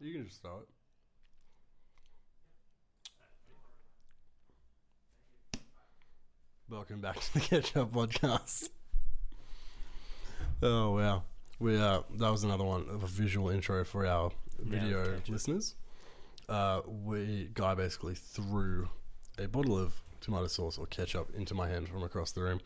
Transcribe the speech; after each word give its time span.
you 0.00 0.12
can 0.12 0.24
just 0.26 0.36
start. 0.36 0.68
Welcome 6.68 7.00
back 7.00 7.18
to 7.18 7.34
the 7.34 7.40
Ketchup 7.40 7.92
Podcast. 7.92 8.68
Oh 10.62 10.90
wow, 10.96 11.22
we 11.58 11.78
uh 11.78 12.02
that 12.16 12.30
was 12.30 12.44
another 12.44 12.64
one 12.64 12.86
of 12.90 13.02
a 13.02 13.06
visual 13.06 13.48
intro 13.48 13.82
for 13.84 14.06
our 14.06 14.30
video 14.58 15.04
Ketchup. 15.04 15.28
listeners. 15.28 15.74
Uh, 16.48 16.82
we 16.86 17.48
guy 17.54 17.74
basically 17.74 18.14
threw 18.14 18.88
a 19.38 19.46
bottle 19.48 19.78
of 19.78 19.94
tomato 20.20 20.48
sauce 20.48 20.76
or 20.78 20.86
ketchup 20.86 21.30
into 21.34 21.54
my 21.54 21.68
hand 21.68 21.88
from 21.88 22.02
across 22.02 22.32
the 22.32 22.42
room, 22.42 22.60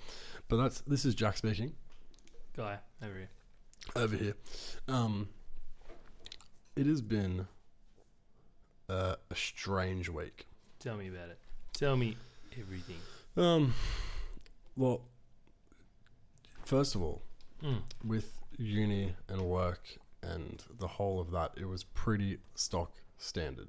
but 0.49 0.57
that's 0.57 0.81
this 0.83 1.05
is 1.05 1.15
Jack 1.15 1.37
speaking 1.37 1.75
Guy 2.57 2.79
over 3.03 3.15
here. 3.15 3.29
over 3.95 4.17
here. 4.17 4.35
Um, 4.89 5.29
it 6.77 6.87
has 6.87 7.01
been 7.03 7.47
uh, 8.89 9.17
a 9.31 9.35
strange 9.37 10.09
week. 10.09 10.47
Tell 10.79 10.97
me 10.97 11.09
about 11.09 11.29
it. 11.31 11.39
Tell 11.73 11.97
me 11.97 12.17
everything. 12.59 12.97
Um, 13.37 13.75
well, 14.77 15.03
first 16.65 16.95
of 16.95 17.03
all, 17.03 17.23
Mm. 17.63 17.83
with 18.05 18.39
uni 18.59 19.15
and 19.29 19.41
work 19.43 19.81
and 20.23 20.63
the 20.79 20.87
whole 20.87 21.19
of 21.21 21.31
that, 21.31 21.53
it 21.57 21.65
was 21.65 21.85
pretty 21.85 22.39
stock 22.55 22.93
standard. 23.17 23.69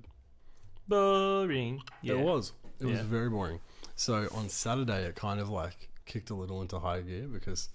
Boring. 0.88 1.82
Yeah. 2.02 2.16
It 2.16 2.20
was. 2.20 2.52
It 2.80 2.86
was 2.88 3.00
very 3.00 3.30
boring. 3.30 3.62
So 3.96 4.28
on 4.34 4.50
Saturday, 4.50 5.04
it 5.06 5.16
kind 5.16 5.40
of 5.40 5.50
like 5.50 5.90
kicked 6.06 6.30
a 6.30 6.36
little 6.36 6.62
into 6.62 6.78
high 6.80 7.02
gear 7.02 7.28
because 7.28 7.70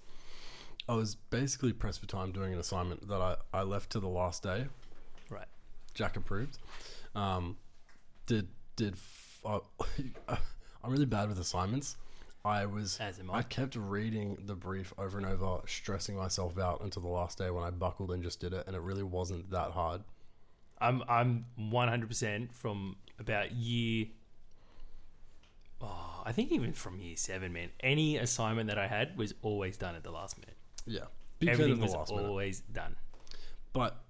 I 0.87 0.93
was 0.93 1.15
basically 1.15 1.73
pressed 1.73 2.01
for 2.01 2.07
time 2.07 2.31
doing 2.31 2.53
an 2.53 2.59
assignment 2.59 3.07
that 3.07 3.19
I, 3.21 3.35
I 3.53 3.63
left 3.63 3.89
to 3.91 3.99
the 3.99 4.07
last 4.07 4.43
day. 4.43 4.67
Jack 5.93 6.15
approved. 6.17 6.57
Um, 7.15 7.57
did 8.25 8.47
did 8.75 8.95
uh, 9.45 9.59
I'm 10.29 10.91
really 10.91 11.05
bad 11.05 11.29
with 11.29 11.39
assignments. 11.39 11.97
I 12.43 12.65
was 12.65 12.99
As 12.99 13.19
am 13.19 13.29
I 13.29 13.39
I. 13.39 13.43
kept 13.43 13.75
reading 13.75 14.37
the 14.45 14.55
brief 14.55 14.93
over 14.97 15.17
and 15.17 15.27
over, 15.27 15.59
stressing 15.67 16.15
myself 16.15 16.57
out 16.57 16.81
until 16.81 17.03
the 17.03 17.07
last 17.07 17.37
day 17.37 17.51
when 17.51 17.63
I 17.63 17.69
buckled 17.69 18.09
and 18.11 18.23
just 18.23 18.39
did 18.39 18.53
it, 18.53 18.65
and 18.65 18.75
it 18.75 18.81
really 18.81 19.03
wasn't 19.03 19.51
that 19.51 19.71
hard. 19.71 20.01
I'm 20.79 21.03
I'm 21.07 21.45
100% 21.59 22.51
from 22.53 22.95
about 23.19 23.51
year. 23.51 24.07
Oh, 25.81 26.21
I 26.25 26.31
think 26.31 26.51
even 26.51 26.73
from 26.73 26.99
year 26.99 27.15
seven, 27.15 27.53
man. 27.53 27.69
Any 27.79 28.17
assignment 28.17 28.69
that 28.69 28.77
I 28.79 28.87
had 28.87 29.17
was 29.17 29.33
always 29.41 29.77
done 29.77 29.95
at 29.95 30.03
the 30.03 30.11
last 30.11 30.37
minute. 30.39 30.55
Yeah, 30.87 31.05
big 31.39 31.49
Everything 31.49 31.79
was 31.79 31.93
last 31.93 32.11
minute. 32.11 32.27
always 32.27 32.59
done. 32.61 32.95
But 33.73 34.00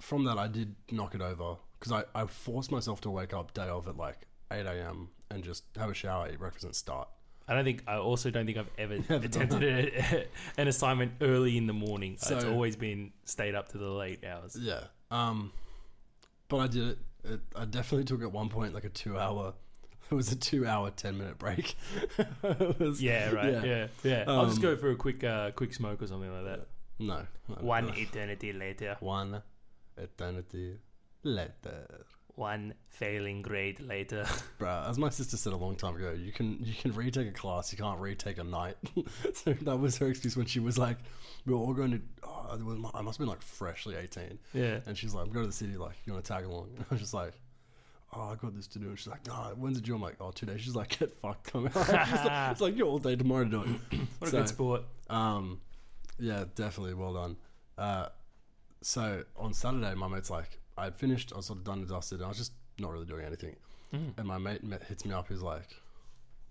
from 0.00 0.24
that, 0.24 0.38
I 0.38 0.48
did 0.48 0.74
knock 0.90 1.14
it 1.14 1.20
over 1.20 1.56
because 1.78 1.92
I, 1.92 2.04
I 2.22 2.26
forced 2.26 2.70
myself 2.70 3.00
to 3.02 3.10
wake 3.10 3.32
up 3.34 3.54
day 3.54 3.68
of 3.68 3.86
at 3.88 3.96
like 3.96 4.26
8 4.50 4.66
a.m. 4.66 5.08
and 5.30 5.42
just 5.44 5.64
have 5.76 5.90
a 5.90 5.94
shower, 5.94 6.28
eat 6.30 6.38
breakfast, 6.38 6.64
and 6.64 6.74
start. 6.74 7.08
I 7.46 7.54
don't 7.54 7.64
think. 7.64 7.82
I 7.86 7.96
also 7.96 8.30
don't 8.30 8.46
think 8.46 8.56
I've 8.58 8.70
ever 8.78 8.96
Never 9.08 9.26
attempted 9.26 9.62
a, 9.62 10.26
an 10.60 10.68
assignment 10.68 11.12
early 11.20 11.56
in 11.58 11.66
the 11.66 11.72
morning. 11.74 12.14
it's 12.14 12.30
always 12.32 12.74
been 12.76 13.12
stayed 13.24 13.54
up 13.54 13.68
to 13.70 13.78
the 13.78 13.88
late 13.88 14.24
hours. 14.24 14.56
Yeah. 14.58 14.84
Um, 15.10 15.52
but 16.48 16.56
I 16.58 16.66
did 16.68 16.88
it. 16.88 16.98
it. 17.24 17.40
I 17.54 17.64
definitely 17.66 18.04
took 18.04 18.22
at 18.22 18.32
one 18.32 18.48
point 18.48 18.72
like 18.74 18.84
a 18.84 18.88
two 18.90 19.18
hour. 19.18 19.54
It 20.10 20.14
was 20.14 20.30
a 20.30 20.36
two 20.36 20.66
hour, 20.66 20.90
10 20.90 21.16
minute 21.16 21.38
break. 21.38 21.76
Was- 22.78 23.02
Yeah, 23.02 23.30
right. 23.30 23.52
Yeah. 23.54 23.64
Yeah, 23.64 23.86
yeah. 24.02 24.24
I'll 24.28 24.44
just 24.44 24.58
Um, 24.58 24.62
go 24.62 24.76
for 24.76 24.90
a 24.90 24.96
quick, 24.96 25.24
uh, 25.24 25.50
quick 25.52 25.72
smoke 25.72 26.02
or 26.02 26.06
something 26.06 26.30
like 26.30 26.44
that. 26.44 26.66
No. 26.98 27.26
no, 27.48 27.56
no, 27.56 27.62
One 27.62 27.86
no. 27.86 27.94
eternity 27.94 28.52
later, 28.52 28.98
One 29.00 29.42
eternity 29.96 30.78
later. 31.22 32.04
one 32.36 32.74
failing 32.88 33.42
grade 33.42 33.80
later. 33.80 34.24
Bruh, 34.58 34.88
as 34.88 34.98
my 34.98 35.08
sister 35.08 35.36
said 35.36 35.52
a 35.52 35.56
long 35.56 35.76
time 35.76 35.96
ago, 35.96 36.12
you 36.12 36.32
can 36.32 36.58
you 36.60 36.74
can 36.74 36.92
retake 36.92 37.28
a 37.28 37.32
class, 37.32 37.72
you 37.72 37.78
can't 37.78 38.00
retake 38.00 38.38
a 38.38 38.44
night. 38.44 38.76
so 39.34 39.52
that 39.52 39.76
was 39.78 39.96
her 39.98 40.08
excuse 40.08 40.36
when 40.36 40.46
she 40.46 40.60
was 40.60 40.76
like, 40.78 40.98
we 41.46 41.52
were 41.52 41.60
all 41.60 41.72
going 41.74 41.92
to. 41.92 42.00
Oh, 42.22 42.90
I 42.94 43.02
must 43.02 43.18
have 43.18 43.24
been 43.24 43.28
like 43.28 43.42
freshly 43.42 43.96
eighteen, 43.96 44.38
yeah. 44.52 44.80
and 44.86 44.96
she's 44.98 45.14
like, 45.14 45.26
I'm 45.26 45.32
going 45.32 45.44
to 45.44 45.50
the 45.50 45.56
city. 45.56 45.76
Like, 45.76 45.96
you 46.04 46.12
want 46.12 46.24
to 46.24 46.32
tag 46.32 46.44
along? 46.44 46.70
And 46.76 46.84
I 46.90 46.94
was 46.94 47.00
just 47.00 47.14
like. 47.14 47.34
Oh, 48.16 48.30
I 48.30 48.36
got 48.36 48.54
this 48.54 48.68
to 48.68 48.78
do. 48.78 48.86
And 48.90 48.96
she's 48.96 49.08
like, 49.08 49.26
Nah, 49.26 49.50
when's 49.56 49.76
it 49.76 49.82
due? 49.82 49.96
I'm 49.96 50.00
like, 50.00 50.14
Oh, 50.20 50.30
two 50.30 50.46
days. 50.46 50.60
She's 50.60 50.76
like, 50.76 50.96
Get 51.00 51.10
fucked. 51.10 51.50
Come 51.52 51.66
out. 51.66 51.74
Like, 51.74 52.50
it's 52.52 52.60
like, 52.60 52.76
You're 52.76 52.86
all 52.86 52.98
day 52.98 53.16
tomorrow 53.16 53.42
to 53.42 53.50
do 53.50 53.62
it. 53.62 53.98
What 54.20 54.28
a 54.28 54.30
good 54.30 54.48
sport. 54.48 54.82
Um, 55.10 55.60
yeah, 56.20 56.44
definitely. 56.54 56.94
Well 56.94 57.12
done. 57.12 57.36
Uh, 57.76 58.06
so 58.84 59.24
on 59.36 59.54
Saturday, 59.54 59.94
my 59.94 60.08
mate's 60.08 60.30
like, 60.30 60.60
I 60.76 60.84
had 60.84 60.94
finished, 60.96 61.32
I 61.32 61.36
was 61.36 61.46
sort 61.46 61.58
of 61.60 61.64
done 61.64 61.78
and 61.78 61.88
dusted, 61.88 62.18
and 62.18 62.26
I 62.26 62.28
was 62.28 62.36
just 62.38 62.52
not 62.78 62.90
really 62.92 63.06
doing 63.06 63.24
anything. 63.24 63.56
Mm. 63.94 64.18
And 64.18 64.26
my 64.26 64.38
mate 64.38 64.60
hits 64.88 65.04
me 65.04 65.12
up. 65.12 65.28
He's 65.28 65.40
like, 65.42 65.68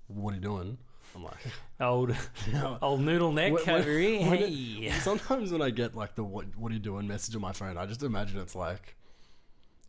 "What 0.08 0.32
are 0.32 0.36
you 0.36 0.42
doing?" 0.42 0.78
I'm 1.16 1.24
like, 1.24 1.38
Old, 1.82 2.16
"Yeah." 2.52 2.78
old 2.82 3.02
noodle 3.02 3.32
neck 3.34 3.52
When- 3.54 3.70
over 3.70 3.98
here. 4.00 4.22
when 4.30 4.40
it- 4.42 4.50
Hey. 4.50 4.90
Sometimes 5.02 5.52
when 5.52 5.62
I 5.62 5.70
get 5.70 5.94
like 5.96 6.16
the 6.16 6.24
"What 6.24 6.46
What 6.58 6.72
are 6.72 6.74
you 6.76 6.80
doing?" 6.80 7.08
message 7.08 7.36
on 7.36 7.42
my 7.42 7.52
phone, 7.52 7.78
I 7.78 7.86
just 7.86 8.02
imagine 8.02 8.40
it's 8.40 8.56
like, 8.56 8.96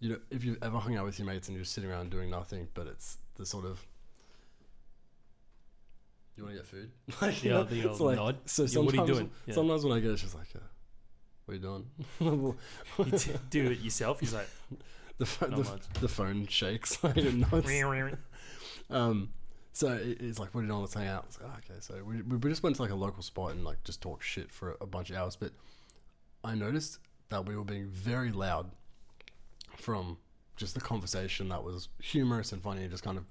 you 0.00 0.08
know, 0.10 0.18
if 0.30 0.44
you've 0.44 0.62
ever 0.62 0.78
hung 0.78 0.96
out 0.96 1.04
with 1.06 1.18
your 1.18 1.26
mates 1.26 1.48
and 1.48 1.56
you're 1.56 1.62
just 1.64 1.74
sitting 1.74 1.88
around 1.90 2.10
doing 2.10 2.28
nothing, 2.30 2.68
but 2.74 2.86
it's 2.88 3.18
the 3.36 3.46
sort 3.46 3.64
of. 3.64 3.86
You 6.36 6.42
want 6.44 6.56
to 6.56 6.62
get 6.62 6.66
food? 6.66 6.90
like, 7.22 7.44
you 7.44 7.50
Yeah, 7.52 7.56
know, 7.58 7.64
the 7.64 7.88
it's 7.90 8.00
old 8.00 8.16
nod. 8.16 8.36
So 8.46 8.62
Yeah, 8.62 8.68
sometimes, 8.68 8.96
what 8.98 9.04
are 9.04 9.06
you 9.06 9.14
doing? 9.14 9.30
Yeah. 9.46 9.54
sometimes 9.54 9.84
when 9.84 9.92
I 9.96 10.00
get 10.00 10.10
it, 10.10 10.14
it's 10.14 10.22
just 10.22 10.34
like, 10.34 10.48
uh, 10.56 10.58
"What 11.46 11.52
are 11.52 11.56
you 11.56 11.62
doing?" 12.20 12.56
You 12.98 13.18
t- 13.18 13.32
do 13.50 13.70
it 13.70 13.80
yourself. 13.80 14.20
He's 14.20 14.32
like, 14.34 14.48
the, 15.18 15.26
phone, 15.26 15.50
the, 15.50 16.00
the 16.00 16.08
phone 16.08 16.46
shakes 16.46 17.02
like 17.04 17.16
it 17.16 17.34
nods. 17.34 17.66
Um, 18.90 19.30
so 19.72 19.88
it- 19.92 20.20
it's 20.20 20.38
like, 20.38 20.54
what 20.54 20.60
do 20.62 20.66
you 20.66 20.72
know? 20.72 20.80
Let's 20.80 20.94
hang 20.94 21.08
out. 21.08 21.26
Like, 21.40 21.50
"Oh, 21.52 21.58
okay, 21.58 21.80
so 21.80 22.02
we, 22.04 22.22
we 22.22 22.38
just 22.50 22.62
went 22.62 22.76
to 22.76 22.82
like 22.82 22.90
a 22.90 22.94
local 22.96 23.22
spot 23.22 23.52
and 23.52 23.64
like 23.64 23.82
just 23.84 24.00
talked 24.02 24.24
shit 24.24 24.50
for 24.50 24.76
a 24.80 24.86
bunch 24.86 25.10
of 25.10 25.16
hours. 25.16 25.36
But 25.36 25.52
I 26.44 26.54
noticed 26.54 26.98
that 27.30 27.46
we 27.46 27.56
were 27.56 27.64
being 27.64 27.88
very 27.88 28.30
loud 28.30 28.70
from 29.76 30.18
just 30.56 30.74
the 30.74 30.80
conversation 30.80 31.48
that 31.48 31.64
was 31.64 31.88
humorous 32.00 32.52
and 32.52 32.62
funny 32.62 32.82
and 32.82 32.90
just 32.90 33.02
kind 33.02 33.18
of 33.18 33.24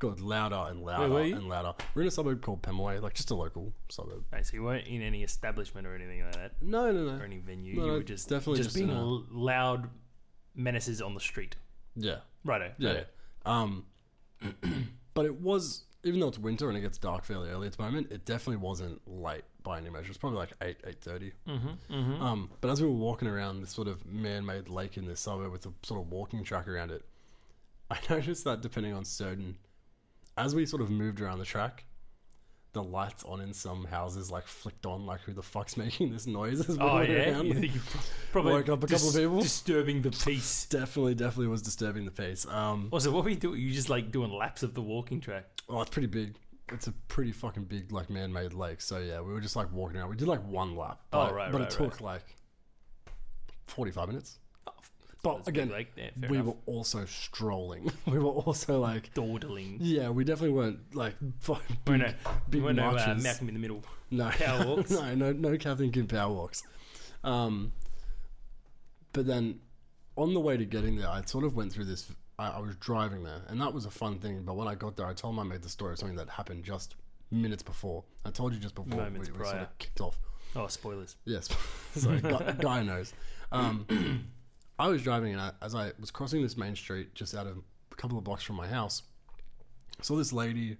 got 0.00 0.20
louder 0.20 0.66
and 0.68 0.82
louder 0.82 1.08
were 1.08 1.24
you? 1.24 1.36
and 1.36 1.48
louder. 1.48 1.74
We're 1.94 2.02
in 2.02 2.08
a 2.08 2.10
suburb 2.10 2.42
called 2.42 2.62
Pemway, 2.62 2.98
like 2.98 3.14
just 3.14 3.30
a 3.30 3.34
local 3.36 3.72
suburb. 3.88 4.24
Right, 4.32 4.44
so 4.44 4.54
you 4.54 4.64
weren't 4.64 4.88
in 4.88 5.00
any 5.02 5.22
establishment 5.22 5.86
or 5.86 5.94
anything 5.94 6.24
like 6.24 6.32
that, 6.34 6.52
No, 6.60 6.90
no, 6.90 7.04
no. 7.04 7.22
or 7.22 7.24
any 7.24 7.38
venue. 7.38 7.76
No, 7.76 7.84
you 7.86 7.92
were 7.92 8.02
just 8.02 8.28
definitely 8.28 8.56
just 8.58 8.70
just 8.70 8.76
being 8.76 8.90
in 8.90 8.96
a- 8.96 9.00
l- 9.00 9.24
loud 9.30 9.88
menaces 10.56 11.00
on 11.00 11.14
the 11.14 11.20
street. 11.20 11.54
Yeah. 11.94 12.16
Righto. 12.44 12.72
Yeah. 12.78 12.88
righto. 12.90 13.06
Um, 13.46 13.84
but 15.14 15.26
it 15.26 15.40
was 15.40 15.84
even 16.02 16.18
though 16.20 16.28
it's 16.28 16.38
winter 16.38 16.68
and 16.68 16.78
it 16.78 16.80
gets 16.80 16.96
dark 16.96 17.24
fairly 17.26 17.50
early 17.50 17.66
at 17.66 17.74
the 17.76 17.82
moment, 17.82 18.10
it 18.10 18.24
definitely 18.24 18.56
wasn't 18.56 19.00
late 19.06 19.44
by 19.62 19.76
any 19.76 19.90
measure. 19.90 20.08
It's 20.08 20.16
probably 20.18 20.38
like 20.38 20.52
eight 20.62 20.78
eight 20.86 21.00
thirty. 21.02 21.32
Mm-hmm. 21.46 21.94
Mm-hmm. 21.94 22.22
Um, 22.22 22.50
but 22.62 22.70
as 22.70 22.80
we 22.80 22.88
were 22.88 22.94
walking 22.94 23.28
around 23.28 23.60
this 23.60 23.70
sort 23.70 23.86
of 23.88 24.06
man-made 24.06 24.68
lake 24.70 24.96
in 24.96 25.04
this 25.04 25.20
suburb 25.20 25.52
with 25.52 25.66
a 25.66 25.72
sort 25.82 26.00
of 26.00 26.10
walking 26.10 26.42
track 26.42 26.66
around 26.68 26.90
it, 26.90 27.04
I 27.90 27.98
noticed 28.08 28.44
that 28.44 28.62
depending 28.62 28.94
on 28.94 29.04
certain, 29.04 29.58
as 30.44 30.54
we 30.54 30.66
sort 30.66 30.82
of 30.82 30.90
moved 30.90 31.20
around 31.20 31.38
the 31.38 31.44
track, 31.44 31.84
the 32.72 32.82
lights 32.82 33.24
on 33.24 33.40
in 33.40 33.52
some 33.52 33.84
houses 33.84 34.30
like 34.30 34.46
flicked 34.46 34.86
on. 34.86 35.04
Like 35.06 35.20
who 35.22 35.32
the 35.32 35.42
fuck's 35.42 35.76
making 35.84 36.10
this 36.12 36.26
noise? 36.26 36.60
As 36.68 36.76
we 36.78 36.84
oh 36.84 36.94
went 36.96 37.10
yeah, 37.10 37.30
around? 37.30 37.46
you 37.48 37.54
think 37.54 37.74
you 37.74 37.80
probably 38.32 38.52
Woke 38.52 38.68
up 38.68 38.84
a 38.84 38.86
couple 38.86 39.08
of 39.08 39.14
people. 39.14 39.40
disturbing 39.40 40.02
the 40.02 40.10
peace. 40.10 40.66
definitely, 40.66 41.14
definitely 41.14 41.48
was 41.48 41.62
disturbing 41.62 42.04
the 42.04 42.10
peace. 42.10 42.46
Um, 42.46 42.88
Also, 42.92 43.10
what 43.10 43.24
were 43.24 43.30
you 43.30 43.36
doing? 43.36 43.60
You 43.60 43.70
just 43.72 43.88
like 43.88 44.12
doing 44.12 44.30
laps 44.32 44.62
of 44.62 44.74
the 44.74 44.82
walking 44.82 45.20
track. 45.20 45.44
Oh, 45.68 45.80
it's 45.80 45.90
pretty 45.90 46.08
big. 46.08 46.36
It's 46.72 46.86
a 46.86 46.92
pretty 47.08 47.32
fucking 47.32 47.64
big, 47.64 47.90
like 47.90 48.10
man-made 48.10 48.52
lake. 48.54 48.80
So 48.80 48.98
yeah, 48.98 49.20
we 49.20 49.32
were 49.32 49.40
just 49.40 49.56
like 49.56 49.72
walking 49.72 49.96
around. 49.98 50.10
We 50.10 50.16
did 50.16 50.28
like 50.28 50.44
one 50.46 50.76
lap. 50.76 51.00
Oh, 51.12 51.24
But, 51.26 51.34
right, 51.34 51.50
But 51.52 51.60
right, 51.62 51.72
it 51.72 51.76
took 51.76 52.00
like 52.00 52.22
forty-five 53.66 54.08
minutes. 54.08 54.38
But 55.22 55.46
again, 55.46 55.68
big 55.68 55.76
lake. 55.76 55.88
Yeah, 55.96 56.28
we 56.30 56.40
were 56.40 56.54
also 56.66 57.04
strolling. 57.04 57.92
we 58.06 58.18
were 58.18 58.30
also 58.30 58.80
like, 58.80 59.12
dawdling. 59.12 59.78
yeah, 59.80 60.08
we 60.08 60.24
definitely 60.24 60.56
weren't 60.56 60.94
like 60.94 61.14
fucking 61.40 61.76
We're 61.86 61.98
big, 61.98 62.06
no, 62.06 62.12
big 62.48 62.62
we're 62.62 62.72
no 62.72 62.90
uh. 62.96 63.16
Malcolm 63.20 63.48
in 63.48 63.54
the 63.54 63.60
middle. 63.60 63.82
no 64.10 64.30
power 64.30 64.66
walks. 64.76 64.90
no, 64.90 65.14
no, 65.14 65.32
no 65.32 65.56
Kathleen 65.58 65.92
Kim 65.92 66.06
power 66.06 66.32
walks. 66.32 66.62
Um, 67.22 67.72
but 69.12 69.26
then 69.26 69.60
on 70.16 70.32
the 70.34 70.40
way 70.40 70.56
to 70.56 70.64
getting 70.64 70.96
there, 70.96 71.08
I 71.08 71.22
sort 71.26 71.44
of 71.44 71.54
went 71.54 71.72
through 71.72 71.84
this. 71.86 72.10
I, 72.38 72.52
I 72.52 72.58
was 72.60 72.76
driving 72.76 73.22
there, 73.22 73.42
and 73.48 73.60
that 73.60 73.74
was 73.74 73.84
a 73.84 73.90
fun 73.90 74.18
thing. 74.20 74.42
But 74.44 74.56
when 74.56 74.68
I 74.68 74.74
got 74.74 74.96
there, 74.96 75.06
I 75.06 75.12
told 75.12 75.34
my 75.34 75.42
mate 75.42 75.62
the 75.62 75.68
story 75.68 75.92
of 75.92 75.98
something 75.98 76.16
that 76.16 76.30
happened 76.30 76.64
just 76.64 76.94
minutes 77.30 77.62
before. 77.62 78.04
I 78.24 78.30
told 78.30 78.54
you 78.54 78.58
just 78.60 78.74
before 78.74 78.90
we, 78.98 79.04
Moments 79.04 79.28
we 79.28 79.34
sort 79.36 79.48
prior. 79.50 79.60
of 79.62 79.78
kicked 79.78 80.00
off. 80.00 80.18
Oh, 80.56 80.66
spoilers. 80.66 81.16
Yes, 81.26 81.48
sorry, 81.94 82.20
guy, 82.20 82.54
guy 82.58 82.82
knows. 82.82 83.12
Um, 83.52 83.86
I 84.80 84.88
was 84.88 85.02
driving, 85.02 85.32
and 85.32 85.40
I, 85.40 85.52
as 85.62 85.74
I 85.74 85.92
was 86.00 86.10
crossing 86.10 86.42
this 86.42 86.56
main 86.56 86.74
street, 86.74 87.14
just 87.14 87.34
out 87.34 87.46
of 87.46 87.58
a 87.92 87.94
couple 87.96 88.16
of 88.18 88.24
blocks 88.24 88.42
from 88.42 88.56
my 88.56 88.66
house, 88.66 89.02
I 89.98 90.02
saw 90.02 90.16
this 90.16 90.32
lady, 90.32 90.78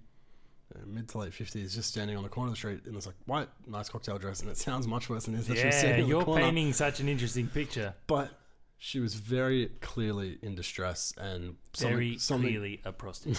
uh, 0.75 0.79
mid 0.87 1.09
to 1.11 1.19
late 1.19 1.35
fifties, 1.35 1.75
just 1.75 1.91
standing 1.91 2.17
on 2.17 2.23
the 2.23 2.29
corner 2.31 2.49
of 2.49 2.55
the 2.55 2.57
street 2.57 2.81
in 2.87 2.95
this 2.95 3.05
like 3.07 3.17
white, 3.27 3.49
nice 3.67 3.89
cocktail 3.91 4.19
dress, 4.19 4.41
and 4.41 4.51
it 4.51 4.57
sounds 4.57 4.87
much 4.87 5.11
worse 5.11 5.27
than 5.27 5.35
it 5.35 5.41
is. 5.41 5.47
that 5.49 5.59
she 5.59 5.67
was 5.67 5.75
Yeah, 5.75 5.81
standing 5.81 6.05
on 6.05 6.09
you're 6.09 6.25
corner. 6.25 6.43
painting 6.45 6.73
such 6.73 7.01
an 7.01 7.09
interesting 7.09 7.47
picture. 7.49 7.95
But 8.07 8.31
she 8.79 9.01
was 9.01 9.15
very 9.15 9.67
clearly 9.83 10.39
in 10.41 10.55
distress 10.55 11.13
and 11.19 11.57
something, 11.75 11.97
Very 11.97 12.19
something 12.19 12.49
clearly 12.49 12.81
a 12.87 12.93
prostitute. 12.93 13.39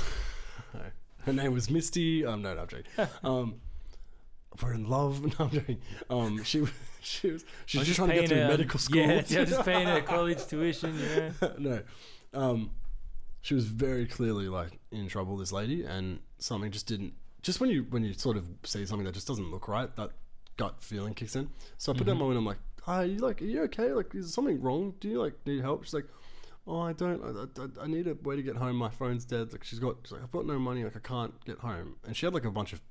her 1.26 1.34
name 1.34 1.54
was 1.54 1.70
Misty. 1.72 2.24
Um, 2.24 2.44
no, 2.44 2.54
no, 2.54 2.62
I'm 2.62 2.68
joking. 2.68 2.86
Um, 3.24 3.56
we're 4.62 4.74
in 4.74 4.90
love. 4.90 5.22
No, 5.40 5.46
I'm 5.46 5.50
joking. 5.50 5.78
Um, 6.10 6.44
she 6.44 6.66
she 7.02 7.32
was 7.32 7.46
she 7.66 7.78
was 7.78 7.88
just 7.88 7.98
trying 7.98 8.10
to 8.10 8.16
get 8.16 8.30
through 8.30 8.48
medical 8.48 8.80
school. 8.80 8.98
Yeah, 8.98 9.14
yeah, 9.28 9.44
just 9.46 9.64
paying 9.66 9.88
her 9.88 10.02
college 10.02 10.46
tuition. 10.48 10.98
Yeah. 11.00 11.32
no, 11.58 11.82
um, 12.34 12.72
she 13.42 13.54
was 13.54 13.66
very 13.66 14.06
clearly 14.06 14.48
like 14.48 14.80
in 14.92 15.08
trouble. 15.08 15.38
This 15.38 15.52
lady, 15.52 15.84
and 15.84 16.20
something 16.40 16.72
just 16.72 16.88
didn't. 16.88 17.14
Just 17.42 17.60
when 17.60 17.70
you 17.70 17.86
when 17.90 18.04
you 18.04 18.14
sort 18.14 18.38
of 18.38 18.46
see 18.64 18.86
something 18.86 19.06
that 19.06 19.14
just 19.14 19.28
doesn't 19.28 19.50
look 19.52 19.68
right, 19.68 19.94
that 19.96 20.12
gut 20.58 20.76
feeling 20.82 21.14
kicks 21.14 21.36
in. 21.36 21.50
So 21.78 21.92
I 21.92 21.98
put 21.98 22.06
down 22.08 22.18
my 22.18 22.26
window. 22.26 22.40
I'm 22.40 22.46
like, 22.46 22.60
"Are 22.88 23.06
you 23.06 23.18
like? 23.18 23.42
Are 23.42 23.46
you 23.46 23.64
okay? 23.64 23.92
Like, 23.94 24.14
is 24.14 24.34
something 24.34 24.62
wrong? 24.62 24.94
Do 25.00 25.10
you 25.10 25.20
like 25.20 25.34
need 25.46 25.62
help?" 25.62 25.84
She's 25.84 25.94
like, 25.94 26.06
"Oh, 26.68 26.82
I 26.82 26.94
don't. 26.94 27.22
I, 27.24 27.62
I, 27.62 27.86
I 27.86 27.88
need 27.88 28.08
a 28.08 28.16
way 28.22 28.36
to 28.36 28.44
get 28.44 28.58
home. 28.58 28.76
My 28.76 28.90
phone's 28.90 29.26
dead. 29.26 29.52
Like, 29.52 29.64
she's 29.64 29.80
got. 29.80 29.96
She's 30.04 30.12
like, 30.12 30.22
I've 30.22 30.32
got 30.32 30.46
no 30.46 30.60
money. 30.60 30.84
Like, 30.84 30.96
I 30.96 31.00
can't 31.00 31.34
get 31.46 31.58
home." 31.60 31.96
And 32.06 32.16
she 32.16 32.26
had 32.26 32.34
like 32.34 32.46
a 32.46 32.52
bunch 32.52 32.74
of 32.74 32.82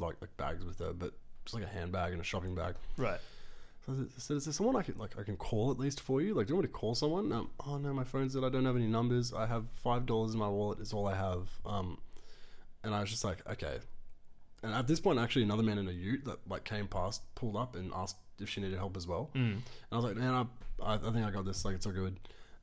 like 0.00 0.16
like 0.20 0.36
bags 0.36 0.64
with 0.64 0.78
her, 0.78 0.92
but 0.92 1.12
just 1.44 1.54
like 1.54 1.64
a 1.64 1.68
handbag 1.68 2.12
and 2.12 2.20
a 2.20 2.24
shopping 2.24 2.54
bag. 2.54 2.74
Right. 2.96 3.20
So 3.84 3.92
I 3.92 3.96
said, 4.18 4.36
"Is 4.38 4.44
there 4.44 4.52
someone 4.52 4.76
I 4.76 4.82
can 4.82 4.98
like 4.98 5.18
I 5.18 5.22
can 5.22 5.36
call 5.36 5.70
at 5.70 5.78
least 5.78 6.00
for 6.00 6.20
you? 6.20 6.34
Like, 6.34 6.46
do 6.46 6.52
you 6.52 6.56
want 6.56 6.64
me 6.64 6.72
to 6.72 6.78
call 6.78 6.94
someone?" 6.94 7.32
Um, 7.32 7.50
oh 7.66 7.78
no, 7.78 7.92
my 7.92 8.04
phone's 8.04 8.34
dead. 8.34 8.44
I 8.44 8.48
don't 8.48 8.64
have 8.64 8.76
any 8.76 8.86
numbers. 8.86 9.32
I 9.32 9.46
have 9.46 9.64
five 9.82 10.06
dollars 10.06 10.32
in 10.34 10.40
my 10.40 10.48
wallet. 10.48 10.80
Is 10.80 10.92
all 10.92 11.06
I 11.06 11.14
have. 11.14 11.48
Um, 11.64 11.98
and 12.86 12.94
I 12.94 13.00
was 13.00 13.10
just 13.10 13.24
like, 13.24 13.38
okay. 13.50 13.78
And 14.62 14.72
at 14.72 14.86
this 14.86 15.00
point, 15.00 15.18
actually, 15.18 15.42
another 15.42 15.62
man 15.62 15.78
in 15.78 15.88
a 15.88 15.92
Ute 15.92 16.24
that 16.24 16.38
like 16.48 16.64
came 16.64 16.86
past, 16.86 17.22
pulled 17.34 17.56
up, 17.56 17.74
and 17.76 17.92
asked 17.94 18.16
if 18.40 18.48
she 18.48 18.60
needed 18.60 18.78
help 18.78 18.96
as 18.96 19.06
well. 19.06 19.30
Mm. 19.34 19.54
And 19.54 19.62
I 19.92 19.96
was 19.96 20.04
like, 20.04 20.16
man, 20.16 20.34
I, 20.34 20.44
I, 20.82 20.94
I 20.94 21.12
think 21.12 21.26
I 21.26 21.30
got 21.30 21.44
this. 21.44 21.64
Like, 21.64 21.74
it's 21.74 21.86
all 21.86 21.92
good. 21.92 22.16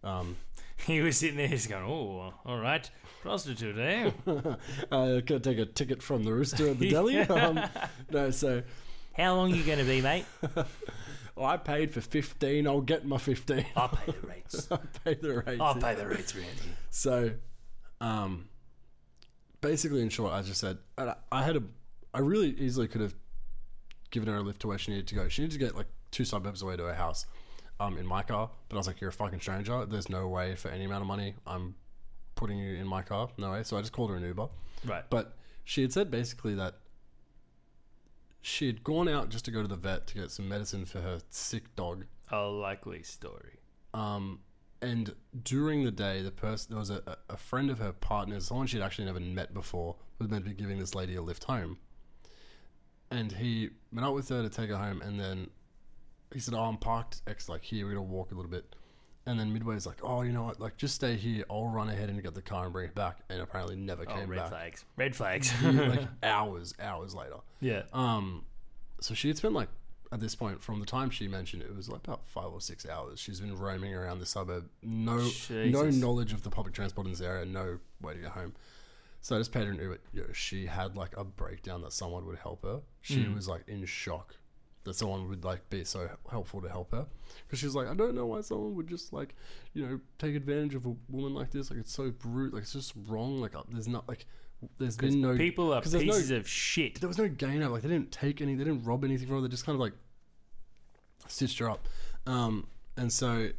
Um, 0.03 0.35
He 0.87 0.99
was 0.99 1.17
sitting 1.17 1.37
there, 1.37 1.47
he's 1.47 1.67
going, 1.67 1.85
"Oh, 1.85 2.33
all 2.45 2.59
right, 2.59 2.89
prostitute, 3.21 3.77
eh?" 3.77 4.11
I 4.91 5.21
could 5.25 5.41
take 5.41 5.57
a 5.57 5.65
ticket 5.65 6.03
from 6.03 6.23
the 6.23 6.33
rooster 6.33 6.67
at 6.69 6.79
the 6.79 6.89
deli. 6.89 7.17
Um, 7.29 7.61
no, 8.11 8.29
so 8.31 8.63
How 9.15 9.35
long 9.35 9.53
are 9.53 9.55
you 9.55 9.63
going 9.63 9.77
to 9.77 9.85
be, 9.85 10.01
mate? 10.01 10.25
oh, 11.37 11.45
I 11.45 11.55
paid 11.55 11.93
for 11.93 12.01
fifteen. 12.01 12.67
I'll 12.67 12.81
get 12.81 13.05
my 13.05 13.17
fifteen. 13.17 13.65
I'll 13.77 13.87
pay 13.89 14.11
the 14.11 14.27
rates. 14.27 14.67
I'll 14.69 14.81
pay 15.05 15.13
the 15.13 15.41
rates. 15.41 15.61
I'll 15.61 15.75
pay 15.75 15.95
the 15.95 16.07
rates 16.07 16.33
here. 16.33 16.43
So, 16.89 17.31
um, 18.01 18.49
basically, 19.61 20.01
in 20.01 20.09
short, 20.09 20.33
I 20.33 20.41
just 20.41 20.59
said 20.59 20.79
I, 20.97 21.13
I 21.31 21.43
had 21.43 21.55
a, 21.55 21.63
I 22.13 22.19
really 22.19 22.49
easily 22.59 22.89
could 22.89 23.01
have 23.01 23.15
given 24.11 24.27
her 24.27 24.35
a 24.37 24.41
lift 24.41 24.59
to 24.61 24.67
where 24.67 24.77
she 24.77 24.91
needed 24.91 25.07
to 25.07 25.15
go. 25.15 25.29
She 25.29 25.43
needed 25.43 25.53
to 25.53 25.65
get 25.65 25.75
like 25.77 25.87
two 26.11 26.25
suburbs 26.25 26.61
away 26.61 26.75
to 26.75 26.83
her 26.83 26.93
house, 26.93 27.25
um, 27.83 27.97
in 27.97 28.05
my 28.05 28.23
car. 28.23 28.49
But 28.69 28.75
I 28.75 28.79
was 28.79 28.87
like, 28.87 29.01
"You're 29.01 29.09
a 29.09 29.13
fucking 29.13 29.41
stranger. 29.41 29.85
There's 29.85 30.09
no 30.09 30.27
way 30.27 30.55
for 30.55 30.69
any 30.69 30.85
amount 30.85 31.01
of 31.01 31.07
money 31.07 31.35
I'm 31.45 31.75
putting 32.35 32.57
you 32.57 32.75
in 32.75 32.87
my 32.87 33.01
car. 33.01 33.29
No 33.37 33.51
way." 33.51 33.63
So 33.63 33.77
I 33.77 33.81
just 33.81 33.93
called 33.93 34.09
her 34.09 34.15
an 34.15 34.23
Uber. 34.23 34.47
Right. 34.85 35.03
But 35.09 35.37
she 35.63 35.81
had 35.81 35.93
said 35.93 36.11
basically 36.11 36.55
that 36.55 36.75
she 38.41 38.67
had 38.67 38.83
gone 38.83 39.07
out 39.07 39.29
just 39.29 39.45
to 39.45 39.51
go 39.51 39.61
to 39.61 39.67
the 39.67 39.77
vet 39.77 40.05
to 40.07 40.15
get 40.15 40.31
some 40.31 40.49
medicine 40.49 40.85
for 40.85 41.01
her 41.01 41.19
sick 41.29 41.75
dog. 41.75 42.05
A 42.31 42.41
likely 42.41 43.03
story. 43.03 43.59
Um, 43.93 44.39
and 44.81 45.15
during 45.43 45.85
the 45.85 45.91
day, 45.91 46.21
the 46.21 46.31
person 46.31 46.71
there 46.71 46.79
was 46.79 46.89
a, 46.89 47.17
a 47.29 47.37
friend 47.37 47.69
of 47.69 47.79
her 47.79 47.93
partner's, 47.93 48.47
someone 48.47 48.67
she'd 48.67 48.81
actually 48.81 49.05
never 49.05 49.19
met 49.21 49.53
before, 49.53 49.95
was 50.19 50.29
meant 50.29 50.43
to 50.43 50.49
be 50.49 50.55
giving 50.55 50.77
this 50.77 50.93
lady 50.93 51.15
a 51.15 51.21
lift 51.21 51.45
home. 51.45 51.77
And 53.09 53.31
he 53.31 53.69
went 53.93 54.05
out 54.05 54.13
with 54.13 54.27
her 54.29 54.41
to 54.41 54.49
take 54.49 54.69
her 54.69 54.75
home, 54.75 55.01
and 55.01 55.17
then 55.17 55.51
he 56.33 56.39
said, 56.39 56.53
"Oh, 56.53 56.63
I'm 56.63 56.77
parked 56.77 57.21
X 57.27 57.47
like 57.49 57.63
here. 57.63 57.85
We're 57.85 57.93
gonna 57.93 58.03
walk 58.03 58.31
a 58.31 58.35
little 58.35 58.51
bit." 58.51 58.75
And 59.25 59.39
then 59.39 59.53
Midway 59.53 59.75
is 59.75 59.85
like, 59.85 59.99
"Oh, 60.03 60.21
you 60.21 60.33
know 60.33 60.43
what? 60.43 60.59
Like, 60.59 60.75
just 60.75 60.95
stay 60.95 61.15
here. 61.15 61.45
I'll 61.49 61.67
run 61.67 61.87
ahead 61.89 62.09
and 62.09 62.21
get 62.21 62.33
the 62.33 62.41
car 62.41 62.65
and 62.65 62.73
bring 62.73 62.87
it 62.89 62.95
back." 62.95 63.19
And 63.29 63.41
apparently, 63.41 63.75
never 63.77 64.03
Oh, 64.07 64.13
came 64.13 64.29
red 64.29 64.37
back. 64.39 64.49
flags. 64.49 64.85
Red 64.97 65.15
flags. 65.15 65.53
like 65.63 66.01
hours, 66.23 66.73
hours 66.79 67.15
later. 67.15 67.37
yeah. 67.61 67.83
Um, 67.93 68.45
so 68.99 69.13
she 69.13 69.27
had 69.29 69.37
spent 69.37 69.53
like 69.53 69.69
at 70.11 70.19
this 70.19 70.35
point 70.35 70.61
from 70.61 70.79
the 70.79 70.85
time 70.85 71.09
she 71.09 71.27
mentioned 71.27 71.61
it, 71.63 71.69
it 71.69 71.75
was 71.75 71.89
like 71.89 72.01
about 72.03 72.25
five 72.27 72.51
or 72.51 72.61
six 72.61 72.87
hours. 72.87 73.19
She's 73.19 73.39
been 73.39 73.55
roaming 73.55 73.93
around 73.95 74.19
the 74.19 74.25
suburb, 74.25 74.69
no 74.81 75.15
no 75.17 75.29
Jesus. 75.29 75.95
knowledge 75.95 76.33
of 76.33 76.43
the 76.43 76.49
public 76.49 76.73
transport 76.75 77.07
in 77.07 77.11
this 77.13 77.21
area, 77.21 77.45
no 77.45 77.79
way 78.01 78.13
to 78.13 78.19
get 78.19 78.31
home. 78.31 78.53
So 79.21 79.35
I 79.35 79.39
just 79.39 79.51
paid 79.53 79.65
her 79.65 79.71
an 79.71 79.79
Uber. 79.79 79.99
Yo, 80.11 80.23
she 80.33 80.65
had 80.65 80.95
like 80.97 81.15
a 81.17 81.23
breakdown 81.23 81.81
that 81.83 81.93
someone 81.93 82.25
would 82.25 82.37
help 82.39 82.63
her. 82.63 82.81
She 83.01 83.23
Mm. 83.23 83.35
was 83.35 83.47
like 83.47 83.63
in 83.67 83.85
shock 83.85 84.35
that 84.83 84.95
someone 84.95 85.29
would 85.29 85.45
like 85.45 85.69
be 85.69 85.83
so 85.85 86.09
helpful 86.29 86.61
to 86.61 86.69
help 86.69 86.91
her 86.91 87.05
because 87.45 87.59
she 87.59 87.65
was 87.65 87.75
like, 87.75 87.87
I 87.87 87.93
don't 87.93 88.15
know 88.15 88.25
why 88.25 88.41
someone 88.41 88.75
would 88.75 88.87
just 88.87 89.13
like, 89.13 89.35
you 89.73 89.85
know, 89.85 89.99
take 90.19 90.35
advantage 90.35 90.75
of 90.75 90.85
a 90.85 90.93
woman 91.09 91.33
like 91.33 91.51
this. 91.51 91.69
Like 91.71 91.79
it's 91.79 91.93
so 91.93 92.11
brute. 92.11 92.53
Like 92.53 92.63
it's 92.63 92.73
just 92.73 92.93
wrong. 93.07 93.39
Like 93.39 93.55
uh, 93.55 93.63
there's 93.71 93.87
not 93.87 94.07
like 94.07 94.25
there's 94.77 94.97
been 94.97 95.21
no 95.21 95.35
People 95.37 95.73
are 95.73 95.81
there's 95.81 95.93
no- 95.93 95.99
pieces 96.13 96.31
of 96.31 96.47
shit. 96.47 96.99
there 96.99 97.07
was 97.07 97.17
no 97.17 97.27
gain 97.29 97.61
out. 97.63 97.71
Like 97.71 97.81
they 97.81 97.89
didn't 97.89 98.11
take 98.11 98.41
any, 98.41 98.55
they 98.55 98.63
didn't 98.63 98.83
rob 98.83 99.03
anything 99.03 99.27
from 99.27 99.37
her. 99.37 99.41
They 99.41 99.47
just 99.49 99.65
kind 99.65 99.75
of 99.75 99.79
like 99.79 99.93
stitched 101.27 101.59
her 101.59 101.69
up. 101.69 101.87
Um, 102.25 102.67
and 102.97 103.11
so 103.11 103.49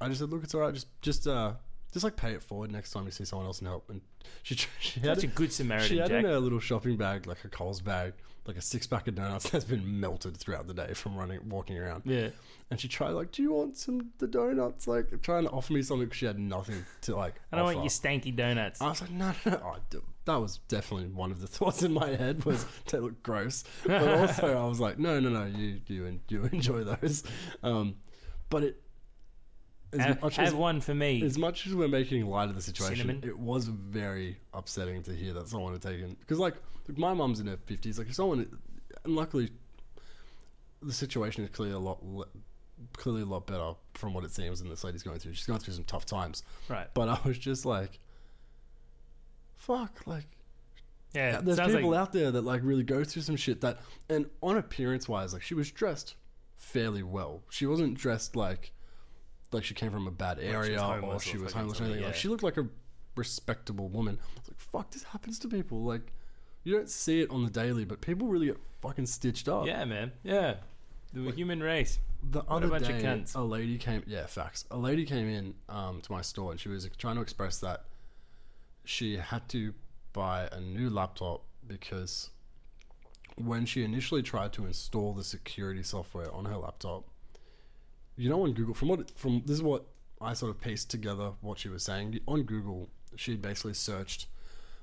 I 0.00 0.08
just 0.08 0.20
said, 0.20 0.30
look, 0.30 0.44
it's 0.44 0.54
all 0.54 0.60
right. 0.62 0.74
Just, 0.74 0.88
just, 1.00 1.26
uh, 1.26 1.52
just 1.94 2.04
like 2.04 2.16
pay 2.16 2.32
it 2.32 2.42
forward 2.42 2.70
next 2.70 2.90
time 2.90 3.06
you 3.06 3.10
see 3.10 3.24
someone 3.24 3.46
else 3.46 3.60
and 3.60 3.68
help. 3.68 3.88
And 3.88 4.02
she, 4.42 4.54
she 4.80 5.00
had, 5.00 5.16
Such 5.16 5.24
a 5.24 5.28
good 5.28 5.50
Samaritan, 5.52 5.88
she 5.88 5.96
had 5.98 6.08
Jack. 6.10 6.24
in 6.24 6.30
a 6.30 6.38
little 6.38 6.60
shopping 6.60 6.96
bag, 6.98 7.26
like 7.26 7.42
a 7.44 7.48
Coles 7.48 7.80
bag, 7.80 8.12
like 8.46 8.56
a 8.58 8.60
six 8.60 8.86
pack 8.86 9.08
of 9.08 9.14
donuts 9.14 9.48
that's 9.50 9.64
been 9.64 10.00
melted 10.00 10.36
throughout 10.36 10.66
the 10.66 10.74
day 10.74 10.92
from 10.92 11.16
running, 11.16 11.48
walking 11.48 11.78
around. 11.78 12.02
yeah. 12.04 12.28
And 12.70 12.80
she 12.80 12.88
tried 12.88 13.10
like, 13.10 13.30
do 13.30 13.42
you 13.42 13.52
want 13.52 13.76
some 13.76 14.10
the 14.18 14.26
donuts? 14.26 14.88
Like 14.88 15.22
trying 15.22 15.44
to 15.44 15.50
offer 15.50 15.72
me 15.72 15.82
something 15.82 16.06
because 16.06 16.18
she 16.18 16.26
had 16.26 16.38
nothing 16.38 16.84
to 17.02 17.14
like. 17.14 17.34
I 17.52 17.56
don't 17.56 17.66
want 17.66 17.76
your 17.78 17.86
stanky 17.86 18.34
donuts. 18.34 18.80
I 18.80 18.88
was 18.88 19.00
like, 19.00 19.10
no, 19.12 19.32
no, 19.46 19.52
no. 19.52 19.60
Oh, 19.64 19.76
d- 19.90 19.98
that 20.24 20.36
was 20.36 20.58
definitely 20.66 21.08
one 21.08 21.30
of 21.30 21.40
the 21.40 21.46
thoughts 21.56 21.82
in 21.84 21.92
my 21.92 22.08
head 22.16 22.44
was 22.44 22.66
they 22.90 22.98
look 22.98 23.22
gross, 23.22 23.62
but 23.86 24.02
also 24.18 24.58
I 24.58 24.66
was 24.66 24.80
like, 24.80 24.98
no, 24.98 25.20
no, 25.20 25.28
no, 25.28 25.44
you 25.44 25.80
you 25.86 26.06
en- 26.06 26.20
you 26.28 26.44
enjoy 26.52 26.82
those, 26.84 27.22
um, 27.62 27.96
but 28.50 28.64
it 28.64 28.80
have 30.00 30.22
much 30.22 30.36
have 30.36 30.48
as, 30.48 30.54
one 30.54 30.80
for 30.80 30.94
me. 30.94 31.22
as 31.22 31.38
much 31.38 31.66
as 31.66 31.74
we're 31.74 31.88
making 31.88 32.26
light 32.26 32.48
of 32.48 32.54
the 32.54 32.62
situation, 32.62 33.08
Cinnamon? 33.08 33.28
it 33.28 33.38
was 33.38 33.66
very 33.66 34.38
upsetting 34.52 35.02
to 35.04 35.12
hear 35.14 35.32
that 35.34 35.48
someone 35.48 35.72
had 35.72 35.82
taken 35.82 36.16
because 36.20 36.38
like 36.38 36.54
look, 36.88 36.98
my 36.98 37.14
mum's 37.14 37.40
in 37.40 37.46
her 37.46 37.58
fifties, 37.66 37.98
like 37.98 38.08
if 38.08 38.14
someone, 38.14 38.46
and 39.04 39.16
luckily 39.16 39.50
the 40.82 40.92
situation 40.92 41.44
is 41.44 41.50
clearly 41.50 41.74
a 41.74 41.78
lot 41.78 42.00
clearly 42.92 43.22
a 43.22 43.26
lot 43.26 43.46
better 43.46 43.72
from 43.94 44.14
what 44.14 44.24
it 44.24 44.32
seems 44.32 44.60
than 44.60 44.68
this 44.68 44.84
lady's 44.84 45.02
going 45.02 45.18
through. 45.18 45.34
She's 45.34 45.46
going 45.46 45.60
through 45.60 45.74
some 45.74 45.84
tough 45.84 46.06
times. 46.06 46.42
right. 46.68 46.88
But 46.94 47.08
I 47.08 47.18
was 47.24 47.38
just 47.38 47.64
like, 47.64 48.00
fuck, 49.56 50.06
like, 50.06 50.26
Yeah. 51.14 51.38
Uh, 51.38 51.40
there's 51.42 51.60
people 51.72 51.90
like, 51.90 52.00
out 52.00 52.12
there 52.12 52.30
that 52.30 52.42
like 52.42 52.60
really 52.62 52.82
go 52.82 53.04
through 53.04 53.22
some 53.22 53.36
shit 53.36 53.60
that, 53.62 53.80
and 54.08 54.26
on 54.42 54.56
appearance 54.56 55.08
wise, 55.08 55.32
like 55.32 55.42
she 55.42 55.54
was 55.54 55.70
dressed 55.70 56.16
fairly 56.56 57.02
well. 57.02 57.42
She 57.50 57.66
wasn't 57.66 57.94
dressed 57.94 58.36
like, 58.36 58.72
like 59.54 59.64
she 59.64 59.74
came 59.74 59.90
from 59.90 60.06
a 60.06 60.10
bad 60.10 60.38
area 60.40 60.80
or 61.02 61.18
she 61.20 61.38
was 61.38 61.52
homeless 61.52 61.80
or 61.80 61.84
anything. 61.84 62.04
Like 62.04 62.14
she 62.14 62.28
looked 62.28 62.42
like 62.42 62.56
a 62.58 62.66
respectable 63.16 63.88
woman. 63.88 64.18
I 64.20 64.40
was 64.40 64.48
like, 64.48 64.58
fuck, 64.58 64.90
this 64.90 65.02
happens 65.04 65.38
to 65.40 65.48
people. 65.48 65.82
Like, 65.84 66.12
you 66.64 66.74
don't 66.74 66.88
see 66.90 67.20
it 67.20 67.30
on 67.30 67.44
the 67.44 67.50
daily, 67.50 67.84
but 67.84 68.00
people 68.00 68.26
really 68.28 68.46
get 68.46 68.58
fucking 68.82 69.06
stitched 69.06 69.48
up. 69.48 69.66
yeah, 69.66 69.84
man. 69.84 70.12
Yeah. 70.22 70.56
The 71.12 71.20
Like- 71.20 71.34
human 71.34 71.62
race. 71.62 71.98
The 72.30 72.40
What 72.40 72.48
a 72.48 72.50
other 72.52 72.68
bunch 72.68 72.88
of 72.88 72.98
day, 72.98 73.02
cunts. 73.04 73.34
a 73.36 73.40
lady 73.42 73.76
came. 73.78 74.02
Yeah, 74.06 74.26
facts. 74.26 74.64
A 74.70 74.78
lady 74.78 75.04
came 75.04 75.28
in 75.28 75.54
um, 75.68 76.00
to 76.00 76.10
my 76.12 76.22
store 76.22 76.50
and 76.52 76.58
she 76.60 76.68
was 76.70 76.88
trying 76.98 77.16
to 77.16 77.20
express 77.22 77.60
that 77.60 77.84
she 78.84 79.16
had 79.18 79.48
to 79.50 79.74
buy 80.14 80.48
a 80.50 80.60
new 80.60 80.88
laptop 80.90 81.42
because 81.66 82.30
when 83.36 83.66
she 83.66 83.82
initially 83.84 84.22
tried 84.22 84.52
to 84.54 84.64
install 84.64 85.12
the 85.12 85.24
security 85.24 85.82
software 85.82 86.32
on 86.32 86.44
her 86.46 86.56
laptop, 86.56 87.04
you 88.16 88.28
know, 88.28 88.42
on 88.42 88.52
Google, 88.52 88.74
from 88.74 88.88
what 88.88 89.10
from 89.18 89.42
this 89.46 89.56
is 89.56 89.62
what 89.62 89.84
I 90.20 90.32
sort 90.34 90.50
of 90.50 90.60
pieced 90.60 90.90
together 90.90 91.32
what 91.40 91.58
she 91.58 91.68
was 91.68 91.82
saying 91.82 92.20
on 92.26 92.42
Google. 92.42 92.88
She 93.16 93.36
basically 93.36 93.74
searched 93.74 94.26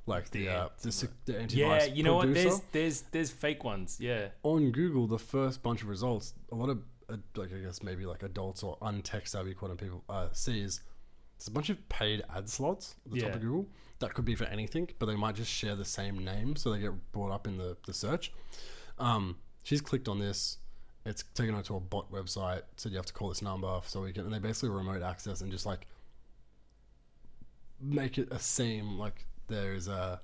like 0.06 0.30
the 0.32 0.46
The 0.46 0.54
uh, 0.54 0.70
the, 0.82 1.10
the 1.26 1.34
antivirus. 1.34 1.56
Yeah, 1.56 1.86
you 1.86 2.04
know 2.04 2.16
what? 2.16 2.34
There's 2.34 2.62
there's 2.72 3.02
there's 3.12 3.32
fake 3.32 3.64
ones. 3.64 3.98
Yeah. 4.00 4.30
on 4.44 4.72
Google, 4.72 5.08
the 5.08 5.20
first 5.20 5.62
bunch 5.64 5.82
of 5.82 5.90
results, 5.90 6.34
a 6.52 6.56
lot 6.56 6.70
of 6.70 6.80
uh, 7.10 7.18
like 7.36 7.54
I 7.54 7.60
guess 7.60 7.84
maybe 7.84 8.06
like 8.06 8.24
adults 8.24 8.64
or 8.64 8.78
untech 8.80 9.28
savvy 9.28 9.54
quote 9.54 9.78
people 9.78 10.04
uh, 10.10 10.28
see 10.32 10.62
is 10.62 10.82
there's 11.38 11.48
a 11.48 11.52
bunch 11.52 11.70
of 11.70 11.90
paid 11.90 12.24
ad 12.36 12.50
slots 12.50 12.96
at 13.06 13.12
the 13.12 13.22
top 13.22 13.36
of 13.36 13.42
Google 13.42 13.68
that 14.00 14.14
could 14.14 14.26
be 14.26 14.36
for 14.36 14.46
anything, 14.46 14.90
but 15.00 15.06
they 15.06 15.16
might 15.16 15.36
just 15.36 15.52
share 15.52 15.76
the 15.76 15.86
same 15.86 16.24
name, 16.26 16.56
so 16.56 16.72
they 16.72 16.80
get 16.80 16.92
brought 17.12 17.32
up 17.32 17.48
in 17.48 17.58
the 17.58 17.78
the 17.86 17.94
search. 17.94 18.32
Um, 19.00 19.38
she's 19.64 19.82
clicked 19.82 20.08
on 20.08 20.20
this. 20.20 20.58
It's 21.06 21.24
taken 21.34 21.56
her 21.56 21.64
to 21.64 21.76
a 21.78 21.80
bot 21.80 22.12
website. 22.12 22.62
Said 22.78 22.92
you 22.92 22.98
have 22.98 23.06
to 23.08 23.14
call 23.14 23.30
this 23.30 23.42
number 23.42 23.80
so 23.86 24.02
we 24.02 24.14
can, 24.14 24.26
and 24.26 24.34
they 24.34 24.40
basically 24.40 24.70
remote 24.70 25.02
access 25.02 25.42
and 25.42 25.52
just 25.52 25.66
like 25.66 25.88
make 27.80 28.18
it 28.18 28.28
a 28.32 28.40
seem 28.40 28.98
like 29.00 29.26
there 29.48 29.74
is 29.74 29.88
a 29.88 30.22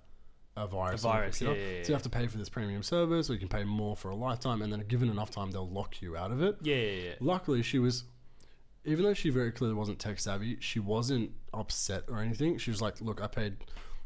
a 0.56 0.68
virus. 0.68 1.02
the 1.04 1.08
virus, 1.08 1.38
computer. 1.38 1.60
yeah, 1.62 1.78
yeah, 1.78 1.84
So 1.84 1.90
you 1.90 1.94
have 1.94 2.04
to 2.04 2.10
pay 2.10 2.28
for 2.28 2.38
this 2.38 2.50
premium 2.50 2.82
service, 2.82 3.30
or 3.30 3.34
you 3.34 3.40
can 3.40 3.48
pay 3.48 3.64
more 3.64 3.96
for 3.96 4.10
a 4.10 4.16
lifetime, 4.16 4.62
and 4.62 4.74
then 4.74 4.80
given 4.88 5.10
enough 5.10 5.30
time, 5.30 5.52
they'll 5.52 5.70
lock 5.70 6.02
you 6.02 6.18
out 6.18 6.32
of 6.32 6.42
it. 6.42 6.58
Yeah, 6.62 6.76
yeah, 6.76 7.02
yeah. 7.04 7.14
Luckily, 7.20 7.62
she 7.62 7.80
was 7.80 8.06
even 8.86 9.04
though 9.04 9.14
she 9.14 9.30
very 9.30 9.52
clearly 9.52 9.76
wasn't 9.76 10.00
tech 10.00 10.20
savvy, 10.20 10.58
she 10.62 10.80
wasn't 10.80 11.32
upset 11.54 12.04
or 12.08 12.22
anything. 12.22 12.58
She 12.58 12.72
was 12.72 12.82
like, 12.82 13.00
"Look, 13.02 13.22
I 13.22 13.28
paid 13.28 13.58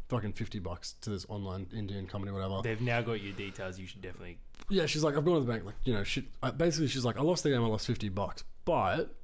fucking 0.10 0.34
fifty 0.34 0.60
bucks 0.60 0.96
to 1.02 1.10
this 1.10 1.26
online 1.30 1.68
Indian 1.74 2.08
company, 2.08 2.34
whatever." 2.34 2.62
They've 2.64 2.82
now 2.82 3.02
got 3.02 3.22
your 3.22 3.34
details. 3.34 3.80
You 3.80 3.88
should 3.88 4.02
definitely. 4.02 4.40
Yeah, 4.70 4.86
she's 4.86 5.04
like, 5.04 5.18
"I've 5.18 5.26
gone 5.26 5.36
to 5.36 5.42
the 5.42 5.52
bank." 5.52 5.66
Like, 5.66 5.76
you 5.84 5.94
know, 5.94 6.04
she 6.04 6.28
I, 6.42 6.52
basically 6.52 6.88
she's 6.88 7.06
like, 7.06 7.18
"I 7.18 7.22
lost 7.22 7.44
the 7.44 7.50
game. 7.50 7.64
I 7.64 7.68
lost 7.68 7.88
fifty 7.88 8.10
bucks." 8.10 8.44
But 8.66 9.16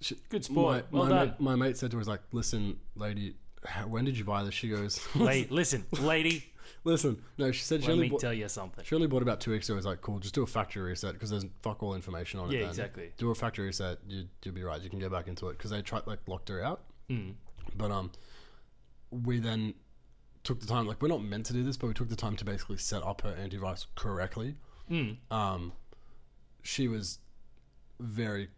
she, 0.00 0.16
Good 0.28 0.44
sport. 0.44 0.92
My, 0.92 0.98
well 0.98 1.08
my 1.08 1.16
done. 1.16 1.28
Mate, 1.28 1.40
my 1.40 1.56
mate 1.56 1.76
said 1.76 1.90
to 1.92 1.96
her, 1.96 1.98
"Was 1.98 2.08
like, 2.08 2.22
listen, 2.32 2.78
lady, 2.96 3.36
how, 3.64 3.86
when 3.86 4.04
did 4.04 4.18
you 4.18 4.24
buy 4.24 4.42
this?" 4.42 4.54
She 4.54 4.68
goes, 4.68 5.00
Lady, 5.14 5.48
listen, 5.50 5.86
lady. 6.00 6.44
"Listen, 6.84 7.22
no." 7.38 7.52
She 7.52 7.62
said 7.62 7.82
she 7.82 7.88
let 7.88 7.94
only 7.94 8.06
me 8.06 8.10
bought, 8.10 8.20
tell 8.20 8.34
you 8.34 8.48
something. 8.48 8.84
she 8.84 8.94
only 8.94 9.06
bought 9.06 9.22
about 9.22 9.40
two 9.40 9.52
weeks 9.52 9.68
ago. 9.68 9.74
I 9.74 9.76
was 9.76 9.86
like, 9.86 10.00
"Cool, 10.00 10.18
just 10.18 10.34
do 10.34 10.42
a 10.42 10.46
factory 10.46 10.82
reset 10.82 11.14
because 11.14 11.30
there's 11.30 11.46
fuck 11.62 11.82
all 11.82 11.94
information 11.94 12.40
on 12.40 12.50
it." 12.50 12.54
Yeah, 12.54 12.60
then. 12.60 12.68
exactly. 12.68 13.12
Do 13.16 13.30
a 13.30 13.34
factory 13.34 13.66
reset. 13.66 13.98
You, 14.08 14.24
you'll 14.44 14.54
be 14.54 14.64
right. 14.64 14.80
You 14.82 14.90
can 14.90 14.98
get 14.98 15.12
back 15.12 15.28
into 15.28 15.48
it 15.48 15.58
because 15.58 15.70
they 15.70 15.80
tried 15.82 16.06
like 16.06 16.18
locked 16.26 16.48
her 16.48 16.62
out. 16.62 16.82
Mm. 17.08 17.34
But 17.76 17.90
um, 17.90 18.10
we 19.10 19.38
then 19.38 19.74
took 20.44 20.60
the 20.60 20.66
time. 20.66 20.86
Like 20.86 21.00
we're 21.00 21.08
not 21.08 21.22
meant 21.22 21.46
to 21.46 21.52
do 21.52 21.62
this, 21.62 21.76
but 21.76 21.86
we 21.86 21.94
took 21.94 22.08
the 22.08 22.16
time 22.16 22.36
to 22.36 22.44
basically 22.44 22.78
set 22.78 23.02
up 23.02 23.22
her 23.22 23.34
antivirus 23.34 23.86
correctly. 23.94 24.56
Mm. 24.92 25.16
Um, 25.30 25.72
she 26.62 26.86
was 26.86 27.18
very 27.98 28.48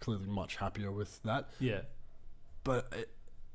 clearly 0.00 0.26
much 0.26 0.56
happier 0.56 0.90
with 0.90 1.22
that. 1.22 1.48
Yeah. 1.60 1.80
But 2.64 2.88
it, 2.92 3.10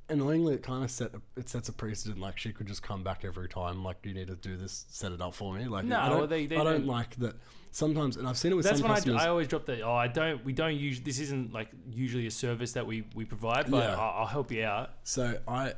annoyingly, 0.10 0.54
it 0.56 0.64
kind 0.64 0.84
of 0.84 0.90
set 0.92 1.14
a, 1.14 1.22
it 1.38 1.50
sets 1.50 1.68
a 1.70 1.74
precedent. 1.74 2.20
Like 2.20 2.38
she 2.38 2.54
could 2.54 2.68
just 2.68 2.82
come 2.84 3.04
back 3.04 3.26
every 3.26 3.50
time. 3.50 3.84
Like 3.84 3.98
you 4.04 4.14
need 4.14 4.28
to 4.28 4.36
do 4.36 4.56
this, 4.56 4.86
set 4.90 5.12
it 5.12 5.22
up 5.22 5.34
for 5.34 5.54
me. 5.54 5.66
Like 5.66 5.86
No, 5.86 6.00
I 6.00 6.10
don't, 6.10 6.30
they- 6.30 6.46
they 6.46 6.58
I 6.58 6.64
don't 6.64 6.88
like 6.88 7.16
that. 7.18 7.36
Sometimes, 7.74 8.18
and 8.18 8.28
I've 8.28 8.38
seen 8.38 8.52
it 8.52 8.56
with 8.56 8.66
That's 8.66 8.82
some 8.82 8.90
when 8.90 9.18
I. 9.18 9.26
I 9.26 9.28
always 9.30 9.48
drop 9.48 9.66
the. 9.66 9.80
Oh, 9.82 9.94
I 9.94 10.08
don't. 10.08 10.44
We 10.44 10.52
don't 10.52 10.76
use. 10.76 11.00
This 11.00 11.20
isn't 11.22 11.54
like 11.54 11.70
usually 11.90 12.28
a 12.28 12.32
service 12.32 12.74
that 12.74 12.86
we 12.86 13.06
we 13.16 13.24
provide, 13.24 13.72
but 13.72 13.78
Yeah. 13.78 13.96
I'll, 13.96 14.20
I'll 14.22 14.26
help 14.26 14.52
you 14.52 14.66
out. 14.66 14.90
So 15.04 15.38
I, 15.48 15.74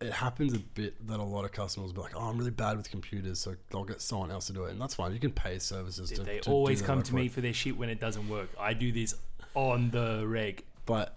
it 0.00 0.12
happens 0.12 0.54
a 0.54 0.58
bit 0.58 1.06
that 1.08 1.18
a 1.18 1.24
lot 1.24 1.44
of 1.44 1.52
customers 1.52 1.88
will 1.88 1.94
be 1.94 2.00
like, 2.02 2.12
"Oh, 2.14 2.28
I'm 2.28 2.38
really 2.38 2.52
bad 2.52 2.76
with 2.76 2.90
computers, 2.90 3.40
so 3.40 3.56
they'll 3.70 3.84
get 3.84 4.00
someone 4.00 4.30
else 4.30 4.46
to 4.46 4.52
do 4.52 4.64
it," 4.64 4.72
and 4.72 4.80
that's 4.80 4.94
fine. 4.94 5.12
You 5.12 5.18
can 5.18 5.32
pay 5.32 5.58
services 5.58 6.10
to. 6.12 6.22
They 6.22 6.38
to 6.40 6.50
always 6.50 6.80
their 6.80 6.86
come 6.86 7.02
to 7.02 7.14
me 7.14 7.28
for 7.28 7.40
their 7.40 7.52
shit 7.52 7.76
when 7.76 7.88
it 7.88 8.00
doesn't 8.00 8.28
work. 8.28 8.50
I 8.58 8.74
do 8.74 8.92
this 8.92 9.14
on 9.54 9.90
the 9.90 10.24
reg, 10.26 10.64
but 10.86 11.16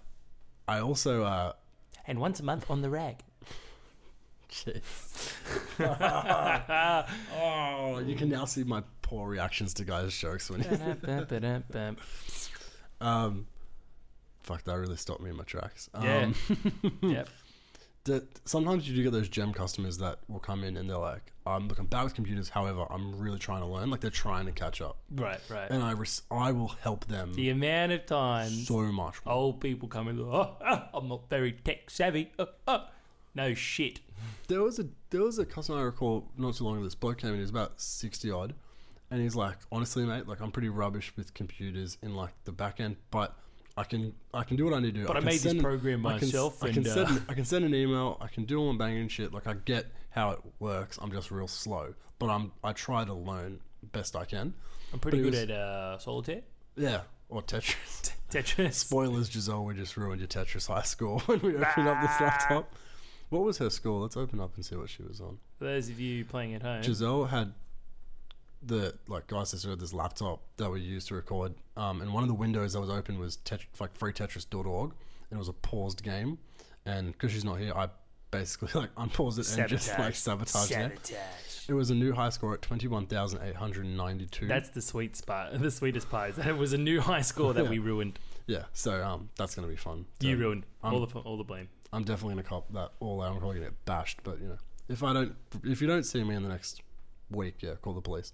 I 0.66 0.80
also, 0.80 1.22
uh, 1.22 1.52
and 2.06 2.18
once 2.18 2.40
a 2.40 2.44
month 2.44 2.70
on 2.70 2.82
the 2.82 2.90
rag. 2.90 3.18
oh, 5.80 7.04
you 8.04 8.14
can 8.14 8.28
now 8.28 8.44
see 8.44 8.64
my 8.64 8.82
poor 9.00 9.26
reactions 9.26 9.72
to 9.74 9.84
guys' 9.84 10.14
jokes 10.14 10.50
when. 10.50 10.60
Ba-dum-bum-ba-dum-bum. 10.60 11.96
um, 13.00 13.46
fuck, 14.42 14.62
that 14.64 14.78
really 14.78 14.96
stopped 14.96 15.22
me 15.22 15.30
in 15.30 15.36
my 15.36 15.44
tracks. 15.44 15.88
Yeah. 16.02 16.24
Um, 16.24 16.34
yep. 17.02 17.28
That 18.04 18.24
sometimes 18.48 18.88
you 18.88 18.96
do 18.96 19.02
get 19.04 19.12
those 19.12 19.28
gem 19.28 19.52
customers 19.52 19.98
that 19.98 20.18
will 20.28 20.40
come 20.40 20.64
in 20.64 20.76
and 20.76 20.90
they're 20.90 20.96
like, 20.98 21.32
"Look, 21.46 21.78
I'm 21.78 21.86
bad 21.86 22.02
with 22.04 22.14
computers. 22.14 22.48
However, 22.48 22.84
I'm 22.90 23.16
really 23.18 23.38
trying 23.38 23.60
to 23.60 23.66
learn. 23.66 23.90
Like 23.90 24.00
they're 24.00 24.10
trying 24.10 24.46
to 24.46 24.52
catch 24.52 24.80
up, 24.80 24.96
Right. 25.14 25.40
Right. 25.48 25.70
and 25.70 25.82
I 25.82 25.92
res- 25.92 26.22
I 26.30 26.50
will 26.52 26.74
help 26.82 27.06
them 27.06 27.34
the 27.34 27.50
amount 27.50 27.92
of 27.92 28.06
times 28.06 28.66
so 28.66 28.80
much. 28.92 29.24
more. 29.24 29.34
old 29.34 29.60
people 29.60 29.88
come 29.88 30.08
in, 30.08 30.18
oh, 30.20 30.56
oh, 30.60 30.82
I'm 30.94 31.08
not 31.08 31.28
very 31.30 31.52
tech 31.52 31.90
savvy. 31.90 32.32
Oh, 32.38 32.46
oh. 32.68 32.84
No 33.34 33.54
shit. 33.54 34.00
There 34.48 34.62
was 34.62 34.78
a 34.78 34.86
there 35.10 35.22
was 35.22 35.38
a 35.38 35.46
customer 35.46 35.78
I 35.78 35.82
recall 35.82 36.28
not 36.36 36.54
too 36.56 36.64
long 36.64 36.74
ago. 36.76 36.84
This 36.84 36.94
bloke 36.94 37.18
came 37.18 37.30
in. 37.30 37.36
He 37.36 37.40
was 37.40 37.50
about 37.50 37.80
sixty 37.80 38.30
odd, 38.30 38.52
and 39.10 39.22
he's 39.22 39.34
like, 39.36 39.56
"Honestly, 39.70 40.04
mate, 40.04 40.26
like 40.28 40.40
I'm 40.42 40.50
pretty 40.52 40.68
rubbish 40.68 41.12
with 41.16 41.32
computers 41.34 41.96
in 42.02 42.14
like 42.16 42.32
the 42.44 42.52
back 42.52 42.80
end, 42.80 42.96
but." 43.10 43.36
I 43.76 43.84
can 43.84 44.12
I 44.34 44.42
can 44.44 44.56
do 44.56 44.64
what 44.66 44.74
I 44.74 44.80
need 44.80 44.94
to 44.94 45.00
do. 45.00 45.06
But 45.06 45.16
I 45.16 45.20
can 45.20 45.26
made 45.26 45.32
this 45.34 45.42
send- 45.42 45.62
program 45.62 46.04
I 46.06 46.18
can, 46.18 46.28
myself 46.28 46.62
I 46.62 46.68
can 46.68 46.78
and, 46.78 46.86
uh, 46.88 46.94
send 46.94 47.08
an- 47.08 47.24
I 47.28 47.34
can 47.34 47.44
send 47.44 47.64
an 47.64 47.74
email. 47.74 48.18
I 48.20 48.28
can 48.28 48.44
do 48.44 48.58
all 48.60 48.72
my 48.72 48.84
banging 48.86 49.08
shit. 49.08 49.32
Like 49.32 49.46
I 49.46 49.54
get 49.54 49.86
how 50.10 50.30
it 50.32 50.40
works. 50.58 50.98
I'm 51.00 51.10
just 51.10 51.30
real 51.30 51.48
slow, 51.48 51.94
but 52.18 52.28
I'm 52.28 52.52
I 52.62 52.72
try 52.72 53.04
to 53.04 53.14
learn 53.14 53.60
best 53.92 54.14
I 54.16 54.24
can. 54.26 54.54
I'm 54.92 54.98
pretty 54.98 55.18
But 55.18 55.24
good 55.24 55.32
was- 55.32 55.40
at 55.42 55.50
uh, 55.50 55.98
solitaire, 55.98 56.42
Yeah, 56.76 57.00
or 57.30 57.42
Tetris. 57.42 58.12
Tetris. 58.30 58.74
Spoilers, 58.74 59.30
Giselle, 59.30 59.64
we 59.64 59.74
just 59.74 59.96
ruined 59.96 60.20
your 60.20 60.28
Tetris 60.28 60.66
high 60.68 60.82
score 60.82 61.20
when 61.26 61.40
we 61.40 61.56
opened 61.56 61.88
up 61.88 62.00
this 62.02 62.20
laptop. 62.20 62.74
What 63.30 63.42
was 63.44 63.56
her 63.58 63.70
score? 63.70 64.00
Let's 64.02 64.18
open 64.18 64.38
up 64.40 64.54
and 64.56 64.64
see 64.66 64.76
what 64.76 64.90
she 64.90 65.02
was 65.02 65.18
on. 65.22 65.38
For 65.58 65.64
those 65.64 65.88
of 65.88 65.98
you 65.98 66.26
playing 66.26 66.52
at 66.54 66.60
home, 66.62 66.82
Giselle 66.82 67.24
had 67.24 67.54
the 68.64 68.94
like 69.08 69.26
guy 69.26 69.42
sister 69.44 69.70
had 69.70 69.80
this 69.80 69.92
laptop 69.92 70.40
that 70.56 70.70
we 70.70 70.80
used 70.80 71.08
to 71.08 71.14
record, 71.14 71.54
um, 71.76 72.00
and 72.00 72.12
one 72.12 72.22
of 72.22 72.28
the 72.28 72.34
windows 72.34 72.72
that 72.74 72.80
was 72.80 72.90
open 72.90 73.18
was 73.18 73.36
tet- 73.36 73.60
like 73.80 73.96
freetetris.org, 73.98 74.90
and 75.30 75.36
it 75.36 75.38
was 75.38 75.48
a 75.48 75.52
paused 75.52 76.02
game, 76.02 76.38
and 76.86 77.12
because 77.12 77.32
she's 77.32 77.44
not 77.44 77.58
here, 77.58 77.72
I 77.74 77.88
basically 78.30 78.68
like 78.80 78.90
unpaused 78.96 79.38
it 79.38 79.58
and 79.58 79.68
just 79.68 79.98
like 79.98 80.14
sabotaged 80.14 80.70
it. 80.72 81.06
Sabotage. 81.06 81.68
It 81.68 81.74
was 81.74 81.90
a 81.90 81.94
new 81.94 82.12
high 82.12 82.30
score 82.30 82.54
at 82.54 82.62
twenty 82.62 82.88
one 82.88 83.06
thousand 83.06 83.40
eight 83.42 83.54
hundred 83.56 83.86
ninety 83.86 84.26
two. 84.26 84.46
That's 84.48 84.70
the 84.70 84.82
sweet 84.82 85.16
spot. 85.16 85.52
The 85.60 85.70
sweetest 85.70 86.10
part 86.10 86.30
is 86.30 86.36
that 86.36 86.46
it 86.46 86.56
was 86.56 86.72
a 86.72 86.78
new 86.78 87.00
high 87.00 87.20
score 87.22 87.52
that 87.54 87.64
Yeah. 87.64 87.70
we 87.70 87.78
ruined. 87.78 88.18
yeah, 88.46 88.64
so 88.72 89.02
um, 89.02 89.28
that's 89.36 89.54
gonna 89.54 89.68
be 89.68 89.76
fun. 89.76 90.06
So 90.20 90.28
You 90.28 90.36
ruined 90.36 90.64
I'm- 90.82 90.94
all 90.94 91.04
the 91.06 91.18
all 91.20 91.36
the 91.36 91.44
blame. 91.44 91.68
I'm 91.92 92.04
definitely 92.04 92.34
gonna 92.34 92.42
cop 92.48 92.72
that 92.72 92.92
all 93.00 93.20
out. 93.22 93.32
I'm 93.32 93.38
probably 93.38 93.58
gonna 93.58 93.70
get 93.70 93.84
bashed, 93.84 94.20
but 94.24 94.40
you 94.40 94.48
know, 94.48 94.58
if 94.88 95.02
I 95.02 95.12
don't, 95.12 95.36
if 95.64 95.80
you 95.80 95.86
don't 95.86 96.04
see 96.04 96.24
me 96.24 96.34
in 96.34 96.42
the 96.42 96.48
next 96.48 96.80
week, 97.32 97.56
yeah, 97.60 97.74
call 97.80 97.94
the 97.94 98.00
police. 98.00 98.32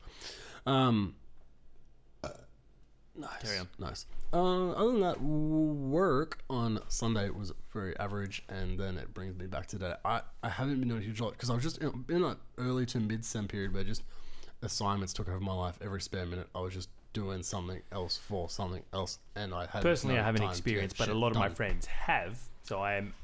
Um, 0.66 1.14
nice, 3.18 3.42
Carry 3.42 3.58
on. 3.58 3.68
nice. 3.78 4.06
Uh, 4.32 4.70
other 4.72 4.92
than 4.92 5.00
that, 5.00 5.20
work 5.22 6.38
on 6.50 6.80
Sunday 6.88 7.30
was 7.30 7.52
very 7.72 7.98
average, 7.98 8.44
and 8.48 8.78
then 8.78 8.96
it 8.98 9.12
brings 9.14 9.36
me 9.36 9.46
back 9.46 9.66
today. 9.66 9.94
I, 10.04 10.22
I 10.42 10.48
haven't 10.48 10.78
been 10.80 10.88
doing 10.88 11.02
a 11.02 11.04
huge 11.04 11.20
lot 11.20 11.32
because 11.32 11.50
I 11.50 11.54
was 11.54 11.62
just 11.62 11.78
in, 11.78 12.04
in 12.08 12.24
an 12.24 12.36
early 12.58 12.86
to 12.86 13.00
mid 13.00 13.24
sem 13.24 13.48
period 13.48 13.74
where 13.74 13.84
just 13.84 14.02
assignments 14.62 15.12
took 15.12 15.28
over 15.28 15.40
my 15.40 15.54
life 15.54 15.78
every 15.82 16.00
spare 16.00 16.26
minute. 16.26 16.48
I 16.54 16.60
was 16.60 16.74
just 16.74 16.88
doing 17.12 17.42
something 17.42 17.80
else 17.90 18.16
for 18.16 18.48
something 18.50 18.82
else, 18.92 19.18
and 19.34 19.54
I 19.54 19.66
had 19.66 19.82
Personally, 19.82 20.16
no 20.16 20.22
I 20.22 20.24
haven't 20.24 20.42
experienced, 20.42 20.98
but 20.98 21.08
a 21.08 21.14
lot 21.14 21.32
of 21.32 21.38
my 21.38 21.48
friends 21.48 21.86
have. 21.86 22.38
So 22.62 22.80
I 22.80 22.94
am, 22.94 23.14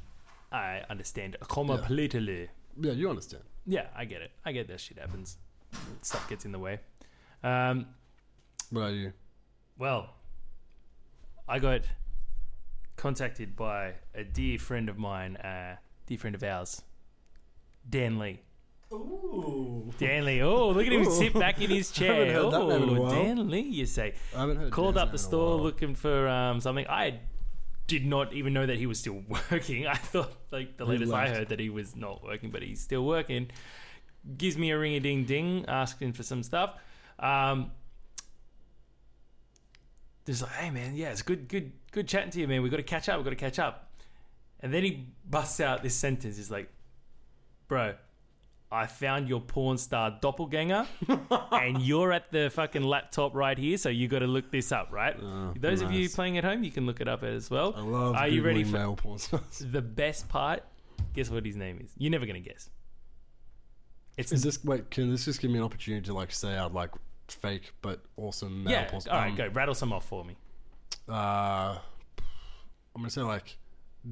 I 0.51 0.83
understand 0.89 1.37
completely. 1.49 2.49
Yeah, 2.81 2.93
you 2.93 3.09
understand. 3.09 3.45
Yeah, 3.67 3.87
I 3.95 4.05
get 4.05 4.23
it. 4.23 4.31
I 4.45 4.53
get 4.53 4.69
that 4.69 4.81
shit 4.81 4.99
happens. 4.99 5.37
Stuff 6.03 6.29
gets 6.29 6.45
in 6.45 6.53
the 6.53 6.59
way. 6.59 6.81
Um, 7.43 7.87
What 8.71 8.83
are 8.83 8.91
you? 8.93 9.13
well, 9.79 10.11
I 11.49 11.59
got 11.59 11.83
contacted 12.97 13.57
by 13.57 13.95
a 14.15 14.25
dear 14.25 14.59
friend 14.59 14.89
of 14.89 14.97
mine, 14.99 15.37
uh, 15.37 15.77
dear 16.07 16.19
friend 16.19 16.35
of 16.35 16.43
ours, 16.43 16.83
Dan 17.89 18.19
Lee. 18.19 18.41
Ooh. 18.93 19.91
Dan 19.99 20.25
Lee. 20.25 20.43
Oh, 20.43 20.71
look 20.71 20.87
at 20.87 20.93
him 20.93 21.07
Ooh. 21.07 21.11
sit 21.11 21.35
back 21.35 21.61
in 21.61 21.71
his 21.71 21.93
I 22.01 22.05
haven't 22.05 22.25
chair. 22.27 22.33
heard 22.35 22.53
that 22.53 22.67
name 22.69 22.83
in 22.85 22.89
a 22.89 22.93
Oh, 22.93 23.03
while. 23.03 23.11
Dan 23.11 23.51
Lee, 23.51 23.61
you 23.61 23.87
say. 23.87 24.15
I 24.35 24.41
haven't 24.41 24.57
heard. 24.57 24.71
Called 24.73 24.95
Dan's 24.95 25.03
up 25.03 25.09
name 25.09 25.13
the 25.13 25.19
in 25.19 25.25
a 25.25 25.29
store 25.29 25.57
looking 25.61 25.95
for 25.95 26.29
um, 26.29 26.61
something. 26.61 26.87
I 26.89 27.21
did 27.87 28.07
not 28.07 28.33
even 28.33 28.53
know 28.53 28.65
that 28.67 28.79
he 28.79 28.87
was 28.87 29.01
still 29.01 29.23
working. 29.51 29.87
I 29.87 29.95
thought, 29.97 30.33
like, 30.51 30.77
the 30.77 30.85
He 30.87 30.93
latest 30.93 31.13
I 31.13 31.29
heard 31.29 31.49
that 31.49 31.59
he 31.61 31.69
was 31.71 31.97
not 31.97 32.23
working, 32.25 32.51
but 32.51 32.63
he's 32.63 32.81
still 32.81 33.05
working. 33.05 33.51
Gives 34.37 34.57
me 34.57 34.71
a 34.71 34.79
ring 34.79 34.95
a 34.95 35.01
ding 35.01 35.25
ding, 35.25 35.65
asking 35.69 36.15
for 36.15 36.23
some 36.23 36.43
stuff. 36.43 36.75
Um, 37.19 37.71
just 40.27 40.43
like, 40.43 40.53
hey 40.53 40.71
man, 40.71 40.97
yeah, 40.97 41.11
it's 41.11 41.23
good, 41.23 41.49
good, 41.49 41.73
good 41.93 42.09
chatting 42.09 42.31
to 42.31 42.41
you, 42.41 42.49
man. 42.49 42.63
We 42.63 42.71
got 42.71 42.79
to 42.79 42.83
catch 42.83 43.09
up. 43.09 43.19
We 43.19 43.25
got 43.25 43.31
to 43.31 43.37
catch 43.37 43.59
up. 43.59 43.91
And 44.61 44.73
then 44.73 44.83
he 44.83 45.09
busts 45.29 45.61
out 45.61 45.83
this 45.83 45.95
sentence. 45.95 46.39
He's 46.39 46.51
like, 46.51 46.71
bro, 47.69 47.95
I 48.73 48.87
found 48.87 49.29
your 49.29 49.41
porn 49.41 49.77
star 49.77 50.19
doppelganger, 50.21 50.87
and 51.53 51.83
you're 51.83 52.13
at 52.13 52.33
the 52.33 52.51
fucking 52.51 52.83
laptop 52.83 53.35
right 53.35 53.57
here, 53.57 53.77
so 53.77 53.89
you 53.91 54.09
got 54.09 54.21
to 54.21 54.27
look 54.27 54.51
this 54.51 54.73
up, 54.73 54.89
right? 54.91 55.17
Oh, 55.23 55.53
Those 55.57 55.83
of 55.83 55.93
you 55.93 56.09
playing 56.09 56.39
at 56.39 56.45
home, 56.45 56.65
you 56.65 56.71
can 56.71 56.87
look 56.87 57.01
it 57.01 57.07
up 57.07 57.23
as 57.23 57.51
well. 57.51 57.75
I 57.77 57.83
love. 57.83 58.17
Are 58.17 58.27
you 58.27 58.43
ready 58.43 58.65
for 58.65 58.73
male 58.73 58.97
porn 58.97 59.19
stars? 59.19 59.59
the 59.71 59.83
best 59.83 60.29
part? 60.29 60.65
Guess 61.13 61.31
what 61.31 61.45
his 61.45 61.57
name 61.57 61.79
is? 61.85 61.91
You're 61.99 62.11
never 62.11 62.27
gonna 62.27 62.41
guess. 62.41 62.71
It's 64.17 64.33
Is 64.33 64.43
this 64.43 64.63
wait? 64.65 64.91
Can 64.91 65.11
this 65.11 65.25
just 65.25 65.41
give 65.41 65.51
me 65.51 65.59
an 65.59 65.65
opportunity 65.65 66.05
to 66.07 66.15
like 66.15 66.31
say 66.33 66.57
out 66.57 66.73
like 66.73 66.91
fake 67.29 67.73
but 67.83 68.01
awesome 68.17 68.67
yeah. 68.69 68.89
right, 68.93 69.29
um, 69.31 69.35
go 69.35 69.49
rattle 69.49 69.75
some 69.75 69.93
off 69.93 70.07
for 70.07 70.25
me. 70.25 70.37
Uh, 71.09 71.79
I'm 72.95 73.01
gonna 73.01 73.11
say 73.11 73.23
like 73.23 73.57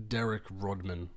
Derek 0.09 0.43
Rodman 0.51 1.11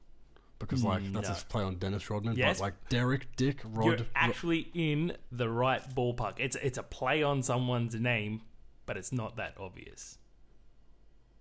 because 0.60 0.84
like 0.84 1.02
that's 1.14 1.30
No. 1.30 1.36
a 1.36 1.46
play 1.50 1.64
on 1.64 1.76
Dennis 1.76 2.10
Rodman. 2.10 2.36
Yes. 2.36 2.60
But 2.60 2.64
like 2.66 2.90
Derek 2.90 3.36
Dick 3.36 3.62
Rod. 3.64 3.86
You're 3.86 4.08
actually 4.16 4.70
in 4.74 5.14
the 5.32 5.50
right 5.50 5.82
ballpark. 5.96 6.34
It's 6.38 6.56
it's 6.58 6.78
a 6.78 6.84
play 6.84 7.24
on 7.24 7.42
someone's 7.44 7.96
name, 7.96 8.42
but 8.86 8.98
it's 8.98 9.12
not 9.12 9.38
that 9.38 9.56
obvious. 9.60 10.18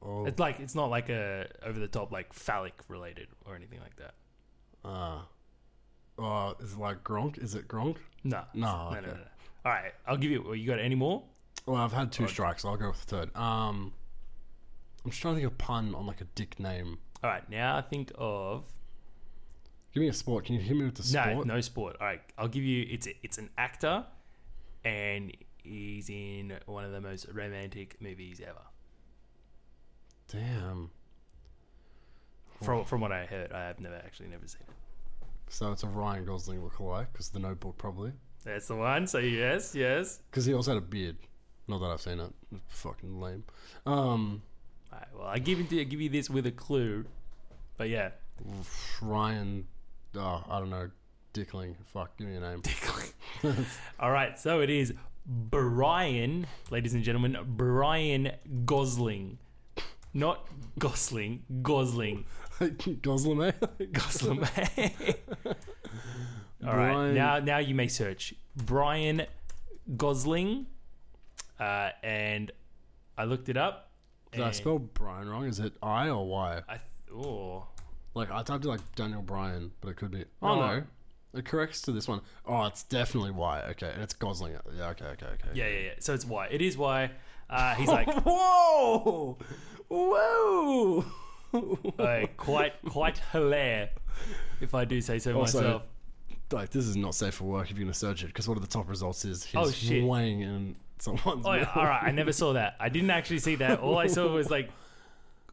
oh, 0.03 0.25
It's 0.27 0.39
like 0.39 0.61
it's 0.61 0.75
not 0.75 0.89
like 0.91 1.09
a 1.11 1.49
over 1.65 1.79
the 1.79 1.89
top 1.89 2.11
like 2.13 2.33
phallic 2.33 2.75
related 2.89 3.29
or 3.45 3.55
anything 3.57 3.81
like 3.81 3.97
that. 3.97 4.15
uh, 4.85 5.23
uh, 6.19 6.55
is 6.61 6.73
it 6.73 6.79
like 6.79 7.03
Gronk? 7.05 7.43
Is 7.43 7.55
it 7.55 7.69
Gronk? 7.69 7.97
No, 8.23 8.43
No, 8.55 8.67
no, 8.67 8.91
no, 8.91 8.97
okay. 8.99 9.07
no, 9.07 9.13
no. 9.15 9.21
All 9.67 9.73
right, 9.73 9.93
I'll 10.07 10.17
give 10.17 10.31
you. 10.31 10.53
You 10.55 10.67
got 10.67 10.79
any 10.79 10.95
more? 10.95 11.23
Well, 11.67 11.77
I've 11.77 11.93
had 11.93 12.13
two 12.13 12.29
strikes. 12.29 12.63
So 12.63 12.69
I'll 12.69 12.77
go 12.77 12.89
with 12.89 13.01
the 13.07 13.17
third. 13.17 13.37
Um, 13.37 13.93
I'm 15.05 15.11
just 15.11 15.23
trying 15.23 15.35
to 15.35 15.41
think 15.41 15.47
of 15.47 15.55
a 15.55 15.63
pun 15.63 15.95
on 15.95 16.07
like 16.07 16.21
a 16.21 16.27
dick 16.35 16.61
name. 16.61 16.99
All 17.23 17.31
right, 17.31 17.49
now 17.49 17.77
I 17.77 17.81
think 17.83 18.13
of 18.17 18.65
Give 19.95 20.01
me 20.03 20.09
a 20.09 20.13
sport. 20.13 20.45
Can 20.45 20.57
you 20.57 20.61
hit 20.61 20.77
me 20.77 20.85
with 20.85 20.97
the 20.97 21.17
no, 21.17 21.23
sport? 21.33 21.47
no 21.47 21.55
no 21.55 21.61
sport. 21.61 21.97
All 22.01 22.07
right, 22.07 22.21
I'll 22.37 22.49
give 22.49 22.65
you. 22.65 22.87
It's 22.91 23.07
a, 23.07 23.15
it's 23.23 23.39
an 23.39 23.49
actor, 23.57 24.05
and 24.85 25.35
he's 25.63 26.11
in 26.11 26.59
one 26.67 26.85
of 26.85 26.93
the 26.93 27.01
most 27.01 27.27
romantic 27.33 27.97
movies 28.03 28.41
ever. 28.47 28.61
Damn. 30.29 30.91
From 32.63 32.85
from 32.85 33.01
what 33.01 33.13
I 33.13 33.25
heard, 33.27 33.53
I 33.53 33.67
have 33.69 33.79
never 33.81 33.97
actually 33.97 34.29
never 34.29 34.47
seen 34.49 34.63
it. 34.69 34.75
So 35.49 35.73
it's 35.73 35.83
a 35.83 35.87
Ryan 35.87 36.25
Gosling 36.25 36.61
lookalike 36.61 37.07
because 37.13 37.29
the 37.29 37.39
Notebook 37.39 37.79
probably. 37.79 38.13
That's 38.45 38.69
the 38.69 38.77
one. 38.77 39.07
So 39.07 39.19
yes, 39.19 39.75
yes. 39.75 40.21
Because 40.31 40.45
he 40.45 40.55
also 40.55 40.73
had 40.73 40.79
a 40.79 40.87
beard. 40.87 41.17
Not 41.69 41.79
that 41.81 41.87
I've 41.87 42.01
seen 42.01 42.21
it. 42.21 42.31
Fucking 42.69 43.21
lame. 43.21 43.45
Um, 43.87 44.43
All 44.93 44.99
right, 44.99 45.09
well, 45.17 45.27
I 45.27 45.39
give 45.39 45.59
you 45.59 45.81
I 45.81 45.85
give 45.85 46.01
you 46.01 46.11
this 46.11 46.29
with 46.29 46.47
a 46.47 46.51
clue, 46.51 47.07
but 47.79 47.89
yeah, 47.89 48.11
Ryan. 49.01 49.67
Oh, 50.17 50.45
I 50.49 50.59
don't 50.59 50.71
know. 50.71 50.91
Dickling. 51.33 51.75
Fuck. 51.93 52.17
Give 52.17 52.29
me 52.29 52.37
a 52.37 52.41
name. 52.41 52.61
Dickling. 52.61 53.13
All 54.01 54.11
right, 54.13 54.39
so 54.39 54.61
it 54.61 54.71
is 54.71 54.93
Bryan, 55.27 56.47
ladies 56.71 56.95
and 56.95 57.03
gentlemen, 57.03 57.37
Bryan 57.47 58.31
Gosling. 58.65 59.39
Not 60.13 60.47
Gosling, 60.79 61.43
Gosling. 61.63 62.25
Gosling, 63.03 63.43
eh? 63.43 63.53
Gosling. 63.93 64.39
All 66.67 66.75
right, 66.77 66.93
Brian- 66.93 67.15
now 67.15 67.39
now 67.41 67.59
you 67.59 67.75
may 67.75 67.89
search 67.89 68.35
Bryan 68.57 69.23
Gosling, 69.97 70.67
uh, 71.61 71.91
and 72.03 72.51
I 73.19 73.25
looked 73.25 73.49
it 73.49 73.57
up. 73.57 73.91
Did 74.33 74.43
I 74.43 74.51
spell 74.53 74.79
Brian 74.79 75.29
wrong? 75.29 75.47
Is 75.47 75.61
it 75.61 75.75
I 75.83 76.09
or 76.09 76.27
Y? 76.27 76.61
I 76.69 76.73
th- 76.73 76.81
oh, 77.27 77.67
Like 78.15 78.31
I 78.31 78.43
typed 78.43 78.65
it 78.65 78.69
like 78.69 78.81
Daniel 78.97 79.23
Bryan, 79.23 79.71
but 79.81 79.89
it 79.91 79.97
could 79.97 80.11
be. 80.11 80.25
Oh 80.43 80.55
No. 80.57 80.67
no, 80.79 80.83
it 81.35 81.45
corrects 81.45 81.83
to 81.83 81.93
this 81.93 82.09
one. 82.09 82.21
Oh, 82.47 82.65
it's 82.67 82.83
definitely 82.85 83.31
Y. 83.33 83.63
Okay, 83.73 83.91
and 83.93 84.03
it's 84.03 84.15
Gosling. 84.15 84.55
Yeah. 84.77 84.89
Okay. 84.91 85.05
Okay. 85.07 85.27
Okay. 85.27 85.49
yeah, 85.55 85.67
yeah, 85.69 85.79
yeah. 85.81 85.91
So 86.01 86.15
it's 86.15 86.25
Y. 86.25 86.49
It 86.51 86.63
is 86.63 86.77
Y. 86.79 87.11
Uh, 87.51 87.75
he's 87.75 87.89
like 87.99 88.09
Whoa! 88.25 89.39
Whoa! 89.89 91.05
uh, 91.99 92.27
quite 92.37 92.75
quite 92.89 93.19
hilarious, 93.33 93.91
if 94.61 94.75
I 94.75 94.85
do 94.85 95.01
say 95.01 95.19
so 95.19 95.39
Also, 95.39 95.59
myself. 95.61 95.83
like 96.53 96.71
this 96.71 96.85
is 96.87 96.97
not 96.97 97.15
safe 97.15 97.35
for 97.35 97.45
work 97.45 97.71
if 97.71 97.77
you're 97.77 97.85
gonna 97.85 97.95
search 97.95 98.23
it 98.23 98.29
because 98.29 98.49
one 98.49 98.57
of 98.57 98.63
the 98.63 98.69
top 98.71 98.89
results 98.89 99.25
is 99.25 99.45
he's 99.45 99.55
Oh, 99.57 99.71
shit. 99.71 100.05
weighing 100.05 100.41
in 100.41 100.77
someone's. 100.99 101.45
Oh 101.47 101.55
yeah, 101.55 101.71
all 101.75 101.85
right. 101.85 102.03
I 102.03 102.11
never 102.11 102.33
saw 102.33 102.53
that. 102.55 102.77
I 102.81 102.89
didn't 102.89 103.11
actually 103.11 103.39
see 103.41 103.57
that. 103.57 103.81
All 103.81 103.99
I 103.99 104.07
saw 104.07 104.29
was 104.33 104.51
like, 104.51 104.71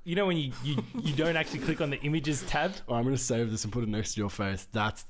you 0.03 0.15
know, 0.15 0.25
when 0.25 0.37
you 0.37 0.51
you, 0.63 0.83
you 1.01 1.13
don't 1.13 1.35
actually 1.35 1.59
click 1.59 1.79
on 1.81 1.89
the 1.91 1.99
images 2.01 2.41
tab. 2.43 2.73
Oh, 2.87 2.95
I'm 2.95 3.03
gonna 3.03 3.17
save 3.17 3.51
this 3.51 3.63
and 3.63 3.71
put 3.73 3.83
it 3.83 3.89
next 3.89 4.13
to 4.15 4.19
your 4.21 4.29
face. 4.29 4.67
That's 4.71 5.05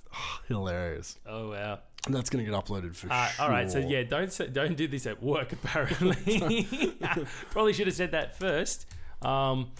hilarious. 0.48 1.18
Oh 1.26 1.52
wow. 1.52 1.80
And 2.08 2.16
that's 2.16 2.30
gonna 2.32 2.44
get 2.44 2.54
uploaded 2.54 2.96
for 2.96 3.12
Uh, 3.12 3.28
sure. 3.28 3.46
all 3.46 3.52
right. 3.52 3.70
So 3.70 3.78
yeah, 3.80 4.02
don't 4.04 4.32
say- 4.34 4.48
don't 4.48 4.76
do 4.76 4.88
this 4.88 5.06
at 5.06 5.22
work. 5.22 5.52
Apparently, 5.64 6.98
probably 7.52 7.74
should 7.74 7.88
have 7.88 7.96
said 7.96 8.12
that 8.12 8.38
first. 8.40 8.88
Um, 9.22 9.72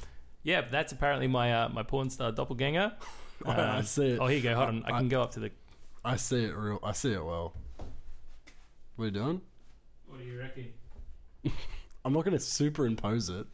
yeah, 0.44 0.62
but 0.62 0.72
that's 0.72 0.92
apparently 0.92 1.28
my 1.28 1.54
uh, 1.54 1.70
my 1.70 1.84
porn 1.84 2.10
star 2.10 2.32
doppelganger. 2.32 2.94
Oh, 3.46 3.52
I 3.52 3.78
Um, 3.80 3.84
see 3.84 4.08
it. 4.12 4.20
Oh, 4.20 4.28
here 4.28 4.38
you 4.38 4.44
go. 4.44 4.56
Hold 4.56 4.68
on. 4.70 4.84
I 4.86 4.96
I- 4.96 5.00
can 5.00 5.10
go 5.10 5.22
up 5.22 5.32
to 5.32 5.40
the. 5.40 5.52
I 6.04 6.16
see 6.16 6.44
it 6.46 6.56
real. 6.56 6.80
I 6.84 6.94
see 6.94 7.14
it 7.14 7.24
well. 7.24 7.54
What 8.96 9.04
are 9.04 9.08
you 9.08 9.12
doing? 9.12 9.42
What 10.08 10.20
do 10.20 10.26
you 10.26 10.40
reckon? 10.40 10.74
I'm 12.06 12.14
not 12.14 12.26
gonna 12.26 12.40
superimpose 12.40 13.30
it. 13.30 13.46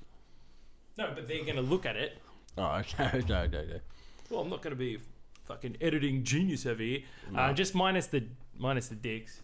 No, 0.97 1.11
but 1.13 1.27
they're 1.27 1.43
gonna 1.43 1.61
look 1.61 1.85
at 1.85 1.95
it. 1.97 2.17
Oh, 2.57 2.63
okay, 2.79 3.05
okay, 3.13 3.33
okay, 3.33 3.57
okay. 3.57 3.81
Well, 4.29 4.41
I'm 4.41 4.49
not 4.49 4.61
gonna 4.61 4.75
be 4.75 4.99
fucking 5.45 5.77
editing 5.81 6.23
genius 6.23 6.65
over 6.65 6.81
here. 6.81 7.01
Uh, 7.35 7.53
just 7.53 7.75
minus 7.75 8.07
the 8.07 8.23
minus 8.57 8.87
the 8.87 8.95
dicks. 8.95 9.41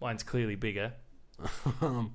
Mine's 0.00 0.22
clearly 0.22 0.54
bigger. 0.56 0.92
um, 1.82 2.14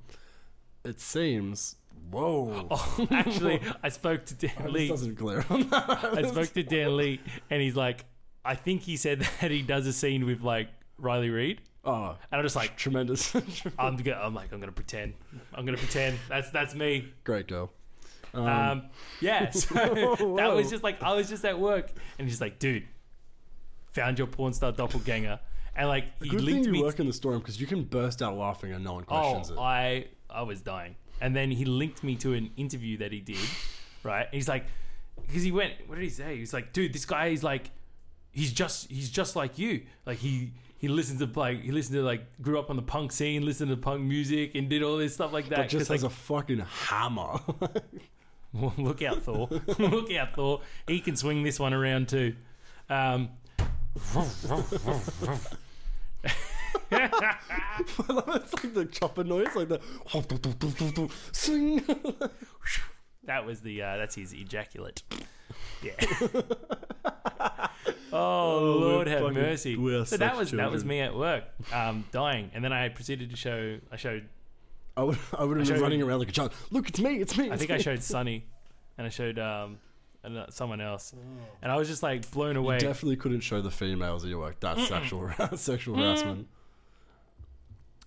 it 0.83 0.99
seems. 0.99 1.75
Whoa. 2.11 2.67
Oh, 2.71 3.07
actually, 3.11 3.61
I 3.83 3.89
spoke 3.89 4.25
to 4.25 4.35
Dan 4.35 4.51
Oh, 4.59 4.63
this 4.63 4.71
Lee. 4.73 4.87
doesn't 4.89 5.15
clear. 5.15 5.45
I 5.49 6.23
spoke 6.29 6.53
to 6.53 6.63
Dan 6.63 6.97
Lee, 6.97 7.19
and 7.49 7.61
he's 7.61 7.75
like, 7.75 8.05
I 8.43 8.55
think 8.55 8.81
he 8.83 8.95
said 8.97 9.21
that 9.41 9.51
he 9.51 9.61
does 9.61 9.87
a 9.87 9.93
scene 9.93 10.25
with 10.25 10.41
like 10.41 10.69
Riley 10.97 11.29
Reid. 11.29 11.61
Oh, 11.83 12.15
and 12.31 12.39
I'm 12.39 12.43
just 12.43 12.55
like, 12.55 12.75
tremendous. 12.77 13.33
I'm 13.77 13.97
I'm 14.17 14.33
like, 14.33 14.51
I'm 14.51 14.59
gonna 14.59 14.71
pretend, 14.71 15.13
I'm 15.53 15.65
gonna 15.65 15.77
pretend 15.77 16.17
that's 16.29 16.49
that's 16.51 16.73
me. 16.75 17.11
Great 17.23 17.47
girl. 17.47 17.71
Um, 18.33 18.47
Um, 18.47 18.81
yeah, 19.21 19.49
so 19.51 19.73
that 20.37 20.51
was 20.53 20.69
just 20.69 20.83
like 20.83 21.01
I 21.03 21.13
was 21.13 21.29
just 21.29 21.45
at 21.45 21.59
work, 21.59 21.91
and 22.19 22.27
he's 22.27 22.41
like, 22.41 22.59
dude, 22.59 22.83
found 23.93 24.17
your 24.17 24.27
porn 24.27 24.51
star 24.53 24.71
doppelganger, 24.71 25.39
and 25.75 25.87
like 25.87 26.05
he 26.21 26.29
good 26.29 26.43
thing 26.45 26.63
you 26.63 26.71
me. 26.71 26.81
work 26.83 26.99
in 26.99 27.07
the 27.07 27.13
storeroom 27.13 27.41
because 27.41 27.59
you 27.61 27.67
can 27.67 27.83
burst 27.83 28.21
out 28.21 28.35
laughing 28.37 28.73
and 28.73 28.83
no 28.83 28.93
one 28.93 29.03
questions 29.05 29.49
it. 29.51 29.57
I 29.59 30.07
I 30.29 30.41
was 30.41 30.61
dying, 30.61 30.95
and 31.21 31.35
then 31.35 31.51
he 31.51 31.65
linked 31.65 32.03
me 32.03 32.15
to 32.17 32.33
an 32.33 32.51
interview 32.57 32.97
that 32.97 33.11
he 33.11 33.19
did, 33.19 33.37
right? 34.03 34.25
And 34.25 34.33
he's 34.33 34.47
like, 34.47 34.65
because 35.27 35.43
he 35.43 35.51
went, 35.51 35.73
what 35.87 35.95
did 35.95 36.03
he 36.03 36.09
say? 36.09 36.37
He's 36.37 36.53
like, 36.53 36.73
dude, 36.73 36.93
this 36.93 37.05
guy 37.05 37.27
is 37.27 37.43
like, 37.43 37.71
he's 38.31 38.51
just 38.51 38.89
he's 38.89 39.09
just 39.09 39.35
like 39.35 39.57
you, 39.57 39.83
like 40.05 40.17
he. 40.19 40.53
He 40.77 40.89
listens 40.89 41.19
to 41.19 41.39
like 41.39 41.61
he 41.63 41.71
listened 41.71 41.95
to 41.95 42.03
like 42.03 42.41
grew 42.41 42.59
up 42.59 42.69
on 42.69 42.75
the 42.75 42.81
punk 42.81 43.11
scene, 43.11 43.43
listened 43.43 43.71
to 43.71 43.77
punk 43.77 44.03
music, 44.03 44.53
and 44.55 44.69
did 44.69 44.83
all 44.83 44.97
this 44.97 45.15
stuff 45.15 45.31
like 45.33 45.47
that. 45.49 45.57
but 45.57 45.69
just 45.69 45.87
has 45.87 46.03
like, 46.03 46.11
a 46.11 46.13
fucking 46.13 46.59
hammer. 46.59 47.39
Well, 48.55 48.73
look 48.77 49.01
out, 49.01 49.21
Thor. 49.23 49.49
look 49.79 50.11
out, 50.13 50.33
Thor. 50.33 50.61
He 50.87 51.01
can 51.01 51.17
swing 51.17 51.43
this 51.43 51.59
one 51.59 51.73
around 51.73 52.07
too. 52.07 52.35
Um, 52.89 53.29
it's 56.91 58.53
like 58.53 58.73
the 58.73 58.85
chopper 58.91 59.23
noise, 59.23 59.55
like 59.55 59.69
the 59.69 59.79
swing. 61.31 61.83
that 63.23 63.45
was 63.45 63.61
the 63.61 63.81
uh, 63.81 63.97
that's 63.97 64.15
his 64.15 64.33
ejaculate. 64.33 65.03
Yeah. 65.81 65.93
oh, 68.13 68.79
we're 68.79 68.87
Lord 68.87 69.07
have 69.07 69.21
fucking- 69.21 69.33
mercy. 69.33 70.05
So 70.05 70.17
that 70.17 70.37
was 70.37 70.51
that 70.51 70.71
was 70.71 70.85
me 70.85 71.01
at 71.01 71.15
work, 71.15 71.43
um, 71.73 72.05
dying, 72.11 72.51
and 72.53 72.63
then 72.63 72.73
I 72.73 72.89
proceeded 72.89 73.29
to 73.31 73.35
show. 73.35 73.79
I 73.91 73.97
showed. 73.97 74.27
I 74.97 75.03
would, 75.03 75.17
I 75.37 75.43
would 75.43 75.57
have 75.57 75.67
showed 75.67 75.73
been 75.73 75.83
running 75.83 76.01
around 76.01 76.19
like 76.19 76.29
a 76.29 76.31
child. 76.31 76.53
Look, 76.71 76.87
it's 76.87 77.01
me, 77.01 77.17
it's 77.17 77.37
me. 77.37 77.49
I 77.49 77.53
it's 77.53 77.59
think 77.59 77.71
I 77.71 77.79
showed 77.79 78.01
Sunny, 78.01 78.45
and 78.97 79.05
I 79.05 79.09
showed 79.09 79.37
um, 79.37 79.79
someone 80.49 80.79
else, 80.79 81.13
and 81.61 81.71
I 81.71 81.75
was 81.75 81.87
just 81.89 82.01
like 82.01 82.29
blown 82.31 82.55
away. 82.55 82.75
You 82.75 82.81
definitely 82.81 83.17
couldn't 83.17 83.41
show 83.41 83.61
the 83.61 83.71
females 83.71 84.23
at 84.23 84.29
your 84.29 84.39
work. 84.39 84.59
That's 84.59 84.87
sexual 84.87 85.29
sexual 85.57 85.97
harassment. 85.97 86.47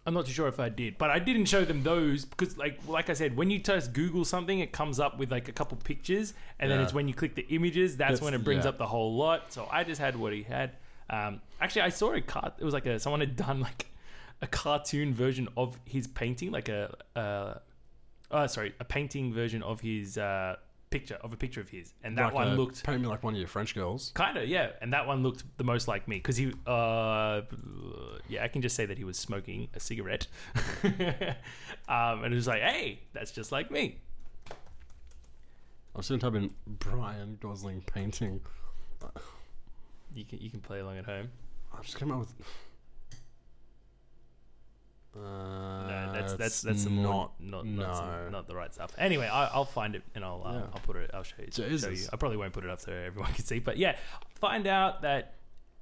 I'm 0.09 0.15
not 0.15 0.25
too 0.25 0.33
sure 0.33 0.49
if 0.49 0.59
I 0.59 0.71
did, 0.71 0.97
but 0.97 1.11
I 1.11 1.19
didn't 1.19 1.45
show 1.45 1.67
them 1.67 1.83
those 1.83 2.25
because, 2.25 2.57
like, 2.57 2.81
like 2.89 3.11
I 3.11 3.13
said, 3.13 3.37
when 3.37 3.51
you 3.51 3.59
just 3.59 3.93
Google 3.93 4.25
something, 4.25 4.59
it 4.61 4.73
comes 4.73 4.99
up 4.99 5.19
with 5.19 5.31
like 5.31 5.49
a 5.49 5.53
couple 5.53 5.77
pictures, 5.85 6.33
and 6.59 6.71
then 6.71 6.79
Yeah. 6.79 6.85
it's 6.85 6.95
when 6.95 7.09
you 7.09 7.13
click 7.15 7.35
the 7.35 7.47
images 7.51 7.99
that's, 7.99 8.13
That's- 8.13 8.23
when 8.23 8.33
it 8.33 8.43
brings 8.43 8.65
yeah. 8.65 8.71
up 8.71 8.79
the 8.79 8.87
whole 8.87 9.15
lot. 9.17 9.53
So 9.53 9.69
I 9.71 9.85
just 9.85 10.01
had 10.01 10.17
what 10.17 10.33
he 10.33 10.45
had. 10.45 10.71
Um, 11.11 11.43
actually, 11.61 11.83
I 11.83 11.91
saw 11.91 12.15
a 12.15 12.23
cart. 12.23 12.55
It 12.59 12.65
was 12.65 12.73
like 12.73 12.87
a 12.87 12.99
someone 12.99 13.21
had 13.21 13.37
done 13.37 13.61
like 13.61 13.87
a 14.41 14.47
cartoon 14.47 15.13
version 15.13 15.47
of 15.59 15.79
his 15.85 16.07
painting, 16.07 16.53
like 16.53 16.71
a 16.71 16.97
uh, 17.15 17.59
oh 18.31 18.47
sorry, 18.47 18.75
a 18.81 18.85
painting 18.85 19.35
version 19.35 19.63
of 19.63 19.81
his 19.83 20.17
uh, 20.17 20.57
picture 20.91 21.17
of 21.17 21.33
a 21.33 21.37
picture 21.37 21.61
of 21.61 21.69
his, 21.69 21.93
and 22.03 22.17
that 22.19 22.27
Like 22.27 22.35
one 22.35 22.49
a- 22.49 22.55
looked 22.55 22.83
paint 22.85 23.03
me 23.03 23.09
like 23.09 23.23
one 23.23 23.35
of 23.35 23.39
your 23.39 23.49
French 23.49 23.75
girls. 23.75 24.11
Kind 24.15 24.37
of, 24.39 24.49
yeah. 24.49 24.71
And 24.81 24.93
that 24.93 25.07
one 25.07 25.23
looked 25.23 25.45
the 25.59 25.65
most 25.65 25.89
like 25.89 26.09
me 26.09 26.17
because 26.17 26.37
he, 26.37 26.53
uh, 26.67 27.43
yeah, 28.29 28.43
I 28.45 28.49
can 28.49 28.63
just 28.63 28.75
say 28.77 28.87
that 28.87 28.97
he 28.99 29.05
was 29.05 29.19
smoking 29.19 29.69
a 29.75 29.81
cigarette. 29.81 30.27
um, 30.85 32.25
and 32.25 32.33
it 32.33 32.37
was 32.37 32.47
like, 32.47 32.63
hey, 32.63 33.01
that's 33.13 33.31
just 33.33 33.53
like 33.53 33.71
me. 33.71 33.99
I'm 35.95 36.03
type 36.19 36.35
in 36.35 36.51
Bryan 36.67 37.39
Gosling 37.41 37.83
painting. 37.83 38.41
You 40.15 40.25
can 40.25 40.39
you 40.41 40.49
can 40.51 40.61
play 40.61 40.79
along 40.81 40.99
at 40.99 41.05
home. 41.05 41.29
I'm 41.77 41.83
just 41.83 41.99
came 41.99 42.13
up 42.13 42.21
with. 42.21 42.35
Uh, 45.17 45.19
No, 45.21 46.13
that's 46.37 46.63
that's 46.63 46.63
that's 46.63 46.83
some 46.83 47.03
not. 47.03 47.33
not 47.41 47.67
no. 47.67 47.83
not, 47.83 48.31
not 48.31 48.47
the 48.47 48.55
right 48.55 48.73
stuff. 48.73 48.93
Anyway, 48.99 49.27
I, 49.27 49.47
I'll 49.47 49.65
find 49.65 49.95
it 49.95 50.03
and 50.15 50.25
I'll 50.25 50.43
uh, 50.45 50.53
Yeah. 50.53 50.61
I'll 50.75 50.81
put 50.81 50.97
it. 50.97 51.11
I'll 51.15 51.23
show 51.23 51.37
you. 51.39 51.79
Show 51.79 51.89
you. 51.91 52.07
I 52.13 52.17
probably 52.17 52.37
won't 52.37 52.53
put 52.53 52.65
it 52.65 52.71
up 52.71 52.81
so 52.81 52.93
everyone 52.93 53.33
can 53.35 53.45
see. 53.45 53.59
But 53.59 53.77
yeah, 53.79 53.97
find 54.41 54.67
out 54.67 55.03
that 55.03 55.35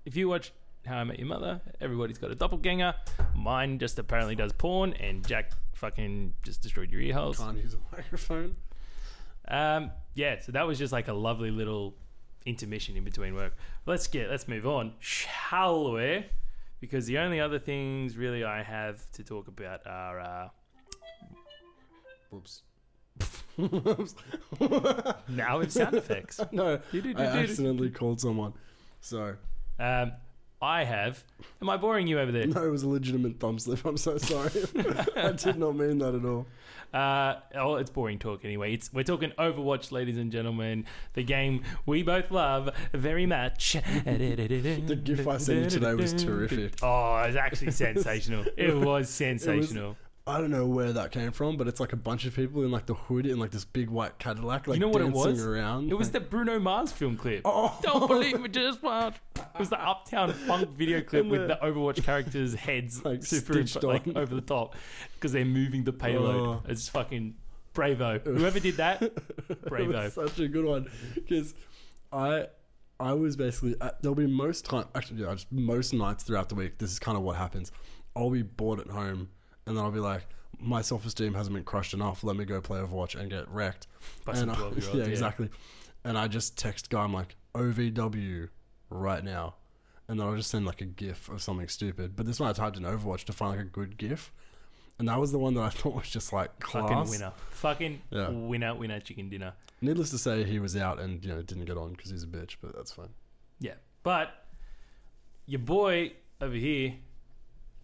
if 0.04 0.16
you 0.16 0.28
watch 0.28 0.52
How 0.86 0.96
I 0.98 1.04
Met 1.04 1.18
Your 1.18 1.28
Mother, 1.28 1.60
everybody's 1.80 2.18
got 2.18 2.30
a 2.30 2.34
doppelganger. 2.34 2.94
Mine 3.34 3.78
just 3.78 3.98
apparently 3.98 4.34
does 4.34 4.52
porn, 4.52 4.92
and 4.94 5.26
Jack 5.26 5.52
fucking 5.74 6.34
just 6.42 6.62
destroyed 6.62 6.90
your 6.90 7.00
ear 7.00 7.14
holes. 7.14 7.38
Can't 7.38 7.58
use 7.58 7.74
a 7.74 7.96
microphone. 7.96 8.56
Um, 9.48 9.90
yeah, 10.14 10.40
so 10.40 10.52
that 10.52 10.66
was 10.66 10.78
just 10.78 10.92
like 10.92 11.08
a 11.08 11.12
lovely 11.12 11.50
little 11.50 11.94
intermission 12.46 12.96
in 12.96 13.04
between 13.04 13.34
work. 13.34 13.56
Let's 13.84 14.06
get 14.06 14.30
let's 14.30 14.48
move 14.48 14.66
on, 14.66 14.94
shall 14.98 15.92
we? 15.92 16.26
Because 16.80 17.06
the 17.06 17.18
only 17.18 17.40
other 17.40 17.58
things 17.58 18.16
really 18.16 18.44
I 18.44 18.62
have 18.62 19.10
to 19.12 19.24
talk 19.24 19.48
about 19.48 19.86
are 19.86 20.20
uh, 20.20 20.48
Whoops. 22.30 22.62
now 25.28 25.58
with 25.58 25.72
sound 25.72 25.94
effects. 25.94 26.40
no, 26.52 26.78
I 26.92 27.20
accidentally 27.22 27.90
called 27.90 28.20
someone. 28.20 28.52
So 29.00 29.36
Um, 29.78 30.12
I 30.60 30.84
have. 30.84 31.22
Am 31.60 31.68
I 31.68 31.76
boring 31.76 32.06
you 32.06 32.18
over 32.18 32.32
there? 32.32 32.46
no, 32.46 32.64
it 32.66 32.70
was 32.70 32.82
a 32.82 32.88
legitimate 32.88 33.38
thumb 33.38 33.58
slip. 33.58 33.84
I'm 33.84 33.96
so 33.96 34.16
sorry. 34.18 34.50
I 35.16 35.32
did 35.32 35.58
not 35.58 35.76
mean 35.76 35.98
that 35.98 36.14
at 36.14 36.24
all. 36.24 36.46
Uh, 36.94 37.40
oh, 37.56 37.74
it's 37.76 37.90
boring 37.90 38.18
talk 38.18 38.44
anyway. 38.44 38.72
It's 38.72 38.90
we're 38.92 39.02
talking 39.02 39.32
Overwatch, 39.38 39.92
ladies 39.92 40.16
and 40.16 40.32
gentlemen, 40.32 40.86
the 41.12 41.22
game 41.24 41.62
we 41.84 42.02
both 42.02 42.30
love 42.30 42.70
very 42.94 43.26
much. 43.26 43.76
the 44.04 45.00
gif 45.02 45.26
I 45.28 45.36
sent 45.36 45.64
you 45.64 45.70
today 45.70 45.94
was 45.94 46.14
terrific. 46.14 46.74
Oh, 46.82 47.18
it's 47.22 47.36
actually 47.36 47.70
sensational. 47.72 48.44
It 48.56 48.74
was 48.74 49.10
sensational. 49.10 49.96
I 50.28 50.40
don't 50.40 50.50
know 50.50 50.66
where 50.66 50.92
that 50.92 51.12
came 51.12 51.30
from, 51.30 51.56
but 51.56 51.68
it's 51.68 51.78
like 51.78 51.92
a 51.92 51.96
bunch 51.96 52.24
of 52.24 52.34
people 52.34 52.64
in 52.64 52.72
like 52.72 52.86
the 52.86 52.94
hood 52.94 53.26
in 53.26 53.38
like 53.38 53.52
this 53.52 53.64
big 53.64 53.88
white 53.90 54.18
Cadillac, 54.18 54.66
like 54.66 54.80
know 54.80 54.88
what 54.88 55.00
it 55.00 55.04
dancing 55.04 55.20
was? 55.32 55.44
around. 55.44 55.90
It 55.90 55.94
was 55.94 56.10
the 56.10 56.18
Bruno 56.18 56.58
Mars 56.58 56.90
film 56.90 57.16
clip. 57.16 57.42
oh, 57.44 57.78
Don't 57.82 58.08
believe 58.08 58.40
me, 58.40 58.48
just 58.48 58.82
what? 58.82 59.14
It 59.56 59.60
was 59.60 59.70
the 59.70 59.80
Uptown 59.82 60.32
Funk 60.32 60.68
video 60.76 61.00
clip 61.06 61.26
with 61.26 61.48
the- 61.48 61.58
Overwatch 61.62 62.02
characters' 62.04 62.54
heads 62.54 63.02
Like, 63.04 63.24
super 63.24 63.64
like 63.82 64.06
over 64.08 64.34
the 64.34 64.42
top 64.42 64.76
because 65.14 65.32
they're 65.32 65.44
moving 65.46 65.84
the 65.84 65.92
payload. 65.94 66.46
Oh. 66.46 66.62
It's 66.68 66.88
fucking 66.88 67.34
bravo. 67.72 68.18
Whoever 68.24 68.60
did 68.60 68.76
that, 68.76 69.12
bravo. 69.66 70.10
such 70.10 70.38
a 70.40 70.48
good 70.48 70.64
one 70.66 70.90
because 71.14 71.54
I 72.12 72.48
I 73.00 73.14
was 73.14 73.36
basically 73.36 73.76
uh, 73.80 73.90
there'll 74.02 74.14
be 74.14 74.26
most 74.26 74.66
time 74.66 74.84
actually 74.94 75.22
yeah, 75.22 75.32
just 75.32 75.50
most 75.50 75.94
nights 75.94 76.24
throughout 76.24 76.50
the 76.50 76.54
week. 76.54 76.76
This 76.78 76.90
is 76.90 76.98
kind 76.98 77.16
of 77.16 77.22
what 77.22 77.36
happens. 77.36 77.72
I'll 78.14 78.30
be 78.30 78.42
bored 78.42 78.80
at 78.80 78.88
home 78.88 79.30
and 79.66 79.76
then 79.76 79.82
I'll 79.84 79.90
be 79.90 80.00
like, 80.00 80.26
my 80.60 80.82
self 80.82 81.06
esteem 81.06 81.32
hasn't 81.32 81.54
been 81.54 81.64
crushed 81.64 81.94
enough. 81.94 82.22
Let 82.24 82.36
me 82.36 82.44
go 82.44 82.60
play 82.60 82.80
Overwatch 82.80 83.18
and 83.18 83.30
get 83.30 83.48
wrecked. 83.48 83.86
By 84.26 84.32
and 84.32 84.50
some 84.50 84.50
I- 84.50 84.72
yeah, 84.78 84.94
yeah. 84.96 85.04
exactly. 85.04 85.48
And 86.04 86.16
I 86.16 86.28
just 86.28 86.56
text 86.58 86.90
guy, 86.90 87.02
I'm 87.02 87.12
like 87.12 87.36
OVW 87.54 88.48
right 88.90 89.22
now, 89.24 89.54
and 90.08 90.18
then 90.20 90.26
I'll 90.26 90.36
just 90.36 90.50
send 90.50 90.66
like 90.66 90.80
a 90.80 90.84
GIF 90.86 91.28
of 91.28 91.42
something 91.42 91.68
stupid. 91.68 92.16
But 92.16 92.26
this 92.26 92.38
one 92.40 92.48
I 92.48 92.52
typed 92.52 92.76
in 92.76 92.84
Overwatch 92.84 93.24
to 93.24 93.32
find 93.32 93.50
like 93.56 93.60
a 93.66 93.68
good 93.68 93.96
GIF, 93.96 94.32
and 94.98 95.08
that 95.08 95.18
was 95.20 95.32
the 95.32 95.38
one 95.38 95.54
that 95.54 95.62
I 95.62 95.68
thought 95.70 95.94
was 95.94 96.08
just 96.10 96.32
like 96.32 96.58
class. 96.60 96.88
Fucking 96.88 97.10
winner. 97.10 97.32
Fucking 97.50 98.02
Yeah. 98.10 98.28
winner, 98.30 98.74
winner, 98.74 99.00
chicken 99.00 99.28
dinner. 99.28 99.54
Needless 99.80 100.10
to 100.10 100.18
say, 100.18 100.44
he 100.44 100.58
was 100.58 100.76
out 100.76 101.00
and 101.00 101.22
you 101.24 101.30
know 101.30 101.42
didn't 101.42 101.64
get 101.66 101.76
on 101.76 101.92
because 101.92 102.10
he's 102.10 102.22
a 102.22 102.26
bitch, 102.28 102.56
but 102.60 102.74
that's 102.74 102.92
fine. 102.92 103.10
Yeah. 103.60 103.74
But 104.02 104.30
your 105.46 105.60
boy 105.60 106.12
over 106.40 106.54
here, 106.54 106.94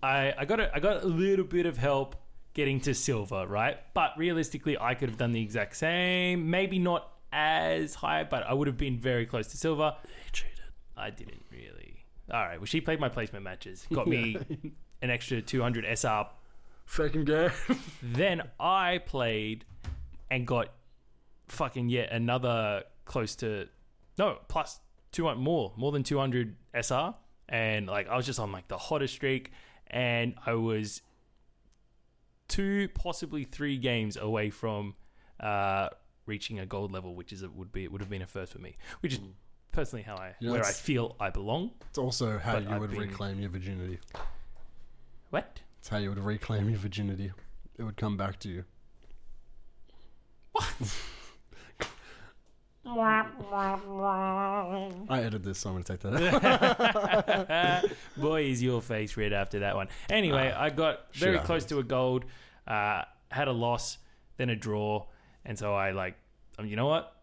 I, 0.03 0.35
I 0.39 0.45
got 0.45 0.61
a, 0.61 0.75
I 0.75 0.81
got 0.81 1.03
a 1.03 1.07
little 1.07 1.45
bit 1.45 1.67
of 1.67 1.79
help 1.79 2.17
getting 2.55 2.81
to 2.81 2.95
silver, 2.95 3.47
right? 3.47 3.79
But 3.95 4.13
realistically, 4.19 4.77
I 4.79 4.95
could 4.95 5.09
have 5.09 5.19
done 5.19 5.33
the 5.33 5.41
exact 5.43 5.77
same. 5.77 6.51
Maybe 6.51 6.79
not 6.79 7.09
as 7.33 7.95
high, 7.95 8.25
but 8.25 8.43
I 8.47 8.53
would 8.53 8.67
have 8.69 8.77
been 8.77 8.99
very 8.99 9.25
close 9.27 9.49
to 9.49 9.57
silver. 9.57 9.95
I 11.03 11.11
didn't 11.11 11.45
really. 11.51 12.05
All 12.33 12.41
right. 12.41 12.59
Well, 12.59 12.67
she 12.67 12.81
played 12.81 13.01
my 13.01 13.09
placement 13.09 13.45
matches, 13.45 13.87
got 13.93 14.07
me 14.07 14.37
an 15.03 15.11
extra 15.11 15.43
200 15.43 15.85
SR. 15.85 16.27
Fucking 16.87 17.25
gay. 17.25 17.51
Then 18.03 18.43
I 18.61 18.99
played 19.05 19.65
and 20.31 20.47
got 20.47 20.73
fucking 21.49 21.89
yet 21.89 22.11
another 22.13 22.85
close 23.05 23.37
to 23.37 23.69
no 24.19 24.39
plus 24.49 24.81
200 25.11 25.39
more 25.39 25.73
more 25.77 25.93
than 25.93 26.03
200 26.03 26.57
SR 26.75 27.15
and 27.49 27.87
like 27.87 28.09
I 28.09 28.17
was 28.17 28.25
just 28.25 28.41
on 28.41 28.53
like 28.53 28.69
the 28.69 28.79
hottest 28.79 29.15
streak 29.15 29.51
and 29.89 30.35
I 30.47 30.55
was 30.55 31.03
two 32.49 32.89
possibly 32.95 33.45
three 33.45 33.77
games 33.77 34.17
away 34.17 34.49
from 34.51 34.95
uh 35.41 35.89
reaching 36.25 36.59
a 36.59 36.65
gold 36.65 36.93
level 36.93 37.15
which 37.15 37.33
is 37.33 37.43
a, 37.43 37.51
would 37.51 37.73
be 37.73 37.85
it 37.85 37.93
would 37.93 38.01
have 38.01 38.11
been 38.11 38.23
a 38.23 38.27
first 38.27 38.53
for 38.53 38.59
me 38.59 38.77
which 39.01 39.15
is 39.15 39.21
personally 39.73 40.03
how 40.03 40.17
I 40.17 40.35
You 40.39 40.49
know, 40.49 40.53
where 40.55 40.63
I 40.65 40.69
it's- 40.69 40.81
feel 40.81 41.17
I 41.19 41.31
belong 41.31 41.71
It's 41.89 41.99
also 41.99 42.39
how 42.39 42.55
But 42.55 42.65
you 42.65 42.71
I've 42.71 42.81
would 42.81 42.91
been- 42.91 43.01
reclaim 43.01 43.41
your 43.41 43.51
virginity. 43.51 43.99
what 45.31 45.61
It's 45.79 45.89
how 45.89 45.99
you 45.99 46.11
would 46.11 46.19
reclaim 46.19 46.69
your 46.69 46.79
virginity. 46.79 47.33
It 47.79 47.83
would 47.83 47.97
come 47.97 48.17
back 48.17 48.39
to 48.41 48.49
you. 48.49 48.65
I 52.85 53.27
edited 55.21 55.45
this, 55.45 55.59
so 55.59 55.71
I'm 55.71 55.75
gonna 55.77 55.85
take 55.85 56.01
that 56.01 57.25
out. 57.25 57.85
Boy, 58.17 58.45
is 58.45 58.63
your 58.63 58.81
face 58.83 59.17
red 59.17 59.33
after 59.33 59.61
that 59.61 59.75
one. 59.77 59.89
Anyway, 60.11 60.53
I 60.57 60.71
got 60.71 61.15
very 61.15 61.37
shit 61.39 61.45
close 61.47 61.65
to 61.67 61.79
a 61.79 61.83
gold, 61.83 62.25
uh, 62.67 63.03
had 63.31 63.49
a 63.49 63.53
loss, 63.53 63.99
then 64.37 64.51
a 64.51 64.57
draw, 64.57 65.07
and 65.45 65.59
so 65.59 65.75
I 65.75 65.93
like, 65.93 66.17
um, 66.59 66.67
you 66.67 66.77
know 66.77 66.87
what? 66.87 67.17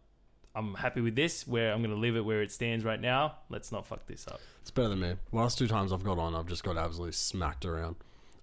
I'm 0.59 0.73
happy 0.75 1.01
with 1.01 1.15
this. 1.15 1.47
Where 1.47 1.71
I'm 1.73 1.79
going 1.81 1.93
to 1.95 1.99
leave 1.99 2.15
it 2.15 2.21
where 2.25 2.41
it 2.41 2.51
stands 2.51 2.83
right 2.85 2.99
now. 2.99 3.35
Let's 3.49 3.71
not 3.71 3.85
fuck 3.85 4.05
this 4.07 4.27
up. 4.27 4.41
It's 4.61 4.71
better 4.71 4.89
than 4.89 4.99
me. 4.99 5.13
Last 5.31 5.57
two 5.57 5.67
times 5.67 5.93
I've 5.93 6.03
got 6.03 6.19
on, 6.19 6.35
I've 6.35 6.47
just 6.47 6.63
got 6.63 6.77
absolutely 6.77 7.13
smacked 7.13 7.65
around. 7.65 7.95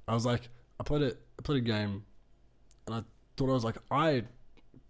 I 0.08 0.14
was 0.14 0.24
like, 0.24 0.48
I 0.80 0.84
played 0.84 1.02
it, 1.02 1.18
I 1.38 1.42
played 1.42 1.58
a 1.58 1.66
game, 1.66 2.04
and 2.86 2.94
I 2.96 3.02
thought 3.36 3.50
I 3.50 3.52
was 3.52 3.64
like, 3.64 3.76
I 3.90 4.24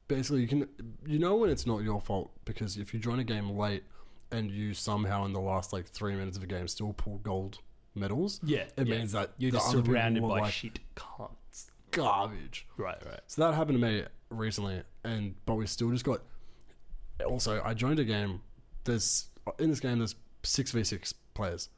basically 0.08 0.40
you 0.42 0.48
can, 0.48 0.68
you 1.04 1.18
know, 1.18 1.36
when 1.36 1.50
it's 1.50 1.66
not 1.66 1.82
your 1.82 2.00
fault 2.00 2.30
because 2.44 2.76
if 2.76 2.94
you 2.94 3.00
join 3.00 3.18
a 3.18 3.24
game 3.24 3.50
late 3.50 3.82
and 4.30 4.50
you 4.50 4.72
somehow 4.74 5.24
in 5.24 5.32
the 5.32 5.40
last 5.40 5.72
like 5.72 5.86
three 5.86 6.14
minutes 6.14 6.36
of 6.36 6.42
a 6.42 6.46
game 6.46 6.68
still 6.68 6.92
pull 6.92 7.18
gold 7.18 7.58
medals, 7.94 8.40
Yeah, 8.44 8.64
it 8.76 8.86
yeah. 8.86 8.98
means 8.98 9.12
that 9.12 9.30
you're 9.38 9.50
just 9.52 9.70
surrounded 9.70 10.22
by 10.22 10.40
like 10.42 10.52
shit 10.52 10.78
cunts. 10.94 11.70
garbage. 11.90 12.66
Right, 12.76 12.98
right. 13.04 13.20
So 13.26 13.42
that 13.42 13.54
happened 13.56 13.80
to 13.80 13.86
me 13.86 14.04
recently, 14.30 14.82
and 15.04 15.34
but 15.44 15.54
we 15.54 15.66
still 15.66 15.90
just 15.90 16.04
got. 16.04 16.20
Also, 17.24 17.62
I 17.64 17.74
joined 17.74 17.98
a 17.98 18.04
game. 18.04 18.40
There's 18.84 19.28
in 19.58 19.70
this 19.70 19.80
game. 19.80 19.98
There's 19.98 20.14
six 20.42 20.70
v 20.72 20.84
six 20.84 21.14
players. 21.34 21.68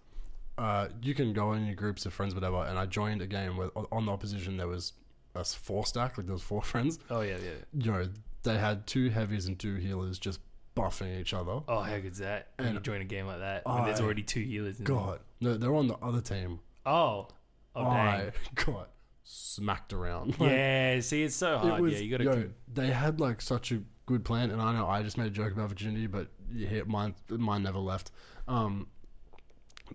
Uh, 0.57 0.89
you 1.01 1.15
can 1.15 1.33
go 1.33 1.53
in 1.53 1.67
your 1.67 1.77
groups 1.77 2.05
of 2.07 2.13
friends, 2.13 2.35
whatever. 2.35 2.65
And 2.65 2.79
I 2.79 2.87
joined 2.87 3.23
a 3.23 3.27
game 3.27 3.57
where 3.57 3.71
on 3.93 4.07
the 4.07 4.13
opposition 4.13 4.57
there 4.57 4.67
was 4.67 4.93
a 5.35 5.45
four 5.45 5.87
stack, 5.87 6.19
like 6.19 6.27
there 6.27 6.33
was 6.35 6.43
four 6.43 6.63
friends. 6.73 6.99
Oh 7.11 7.21
yeah, 7.21 7.37
yeah. 7.43 7.51
You 7.73 7.93
know, 7.93 8.09
they 8.43 8.59
had 8.59 8.87
two 8.87 9.11
heavies 9.11 9.47
and 9.47 9.59
two 9.59 9.77
healers 9.77 10.19
just 10.19 10.41
buffing 10.77 11.21
each 11.21 11.35
other. 11.35 11.61
Oh, 11.69 11.81
how 11.81 11.99
good's 11.99 12.19
that? 12.19 12.49
When 12.57 12.69
And 12.69 12.75
you 12.77 12.81
join 12.81 13.01
a 13.01 13.05
game 13.05 13.27
like 13.27 13.41
that, 13.41 13.67
when 13.67 13.85
there's 13.85 14.01
already 14.01 14.23
two 14.23 14.41
healers. 14.43 14.79
In 14.79 14.85
there. 14.85 14.97
God, 14.97 15.21
no, 15.41 15.57
they're 15.57 15.75
on 15.75 15.87
the 15.89 15.97
other 15.97 16.21
team. 16.21 16.61
Oh, 16.87 17.29
oh 17.75 17.85
dang. 17.85 17.97
I 17.97 18.33
got 18.55 18.89
smacked 19.31 19.93
around. 19.93 20.29
Like, 20.41 20.51
Yeah, 20.51 21.01
see, 21.01 21.23
it's 21.23 21.37
so 21.37 21.59
hard. 21.59 21.91
yeah, 21.93 21.99
you 21.99 22.11
got 22.11 22.19
to. 22.19 22.25
yo, 22.25 22.51
they 22.73 22.87
had 22.89 23.21
like 23.21 23.41
such 23.43 23.73
a 23.73 23.83
good 24.07 24.25
plan, 24.25 24.51
and 24.51 24.61
I 24.61 24.73
know 24.73 24.87
I 24.89 25.03
just 25.03 25.19
made 25.19 25.27
a 25.27 25.31
joke 25.31 25.53
about 25.53 25.69
virginity, 25.69 26.07
but 26.07 26.29
yeah, 26.53 26.83
mine 26.87 27.15
mine 27.29 27.63
never 27.63 27.79
left. 27.79 28.11
Um, 28.47 28.89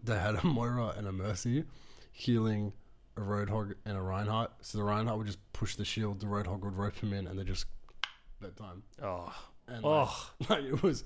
they 0.04 0.18
had 0.20 0.36
a 0.36 0.46
Moira 0.48 0.94
and 0.98 1.08
a 1.08 1.12
Mercy 1.12 1.64
healing 2.12 2.74
a 3.18 3.22
Roadhog 3.22 3.74
and 3.86 3.98
a 3.98 4.02
Reinhardt. 4.02 4.52
So 4.62 4.78
the 4.78 4.84
Reinhardt 4.84 5.18
would 5.18 5.28
just 5.28 5.40
push 5.54 5.76
the 5.76 5.86
shield, 5.86 6.20
the 6.20 6.28
Roadhog 6.28 6.62
would 6.62 6.76
rope 6.76 6.96
him 6.98 7.14
in, 7.14 7.26
and 7.28 7.38
they 7.40 7.44
just 7.44 7.66
bedtime. 8.40 8.84
Oh, 9.02 9.34
And 9.68 9.84
oh, 9.84 10.30
like 10.50 10.64
it 10.64 10.84
was 10.84 11.04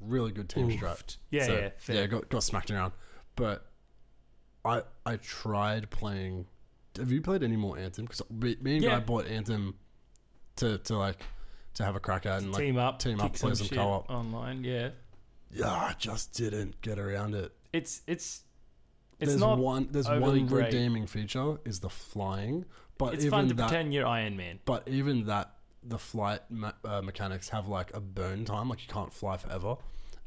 really 0.00 0.30
good 0.30 0.48
team 0.48 0.68
strat. 0.70 0.80
Oofed. 0.96 1.16
Yeah, 1.30 1.46
So, 1.46 1.54
yeah, 1.56 1.68
fair. 1.78 1.96
yeah, 1.96 2.06
got 2.06 2.28
got 2.28 2.42
smacked 2.44 2.70
around, 2.70 2.92
but 3.34 3.66
I 4.64 4.82
I 5.04 5.16
tried 5.16 5.90
playing. 5.90 6.46
Have 6.98 7.10
you 7.10 7.20
played 7.20 7.42
any 7.42 7.56
more 7.56 7.76
Anthem? 7.78 8.04
Because 8.06 8.22
me 8.30 8.54
and 8.76 8.82
Yeah. 8.82 8.90
Guy 8.90 9.00
bought 9.00 9.26
Anthem 9.26 9.74
to 10.56 10.78
to 10.78 10.96
like 10.96 11.20
to 11.74 11.84
have 11.84 11.96
a 11.96 12.00
crack 12.00 12.26
at 12.26 12.42
and 12.42 12.52
like 12.52 12.62
team 12.62 12.76
up, 12.78 12.98
team 13.00 13.20
up, 13.20 13.34
play 13.34 13.54
some 13.54 13.66
some 13.66 13.76
co-op. 13.76 14.10
online. 14.10 14.62
Yeah, 14.64 14.90
yeah, 15.50 15.70
I 15.70 15.94
just 15.98 16.34
didn't 16.34 16.80
get 16.82 16.98
around 16.98 17.34
it. 17.34 17.52
it's 17.72 18.02
it's 18.06 18.42
it's 19.18 19.30
there's 19.30 19.40
not. 19.40 19.58
one 19.58 19.88
there's 19.90 20.08
one 20.08 20.46
great. 20.46 20.66
redeeming 20.66 21.06
feature 21.06 21.58
is 21.64 21.80
the 21.80 21.88
flying, 21.90 22.64
but 22.98 23.14
It's 23.14 23.24
even 23.24 23.30
fun 23.38 23.48
to 23.48 23.54
that 23.54 23.68
pretend 23.68 23.92
you're 23.94 24.06
Iron 24.06 24.36
Man. 24.36 24.60
but 24.64 24.86
even 24.88 25.26
that 25.26 25.50
the 25.82 25.98
flight 25.98 26.48
me- 26.50 26.68
uh, 26.84 27.02
mechanics 27.02 27.48
have 27.50 27.68
like 27.68 27.94
a 27.94 28.00
burn 28.00 28.44
time, 28.44 28.68
like 28.68 28.80
you 28.86 28.88
can't 28.92 29.12
fly 29.12 29.36
forever. 29.36 29.76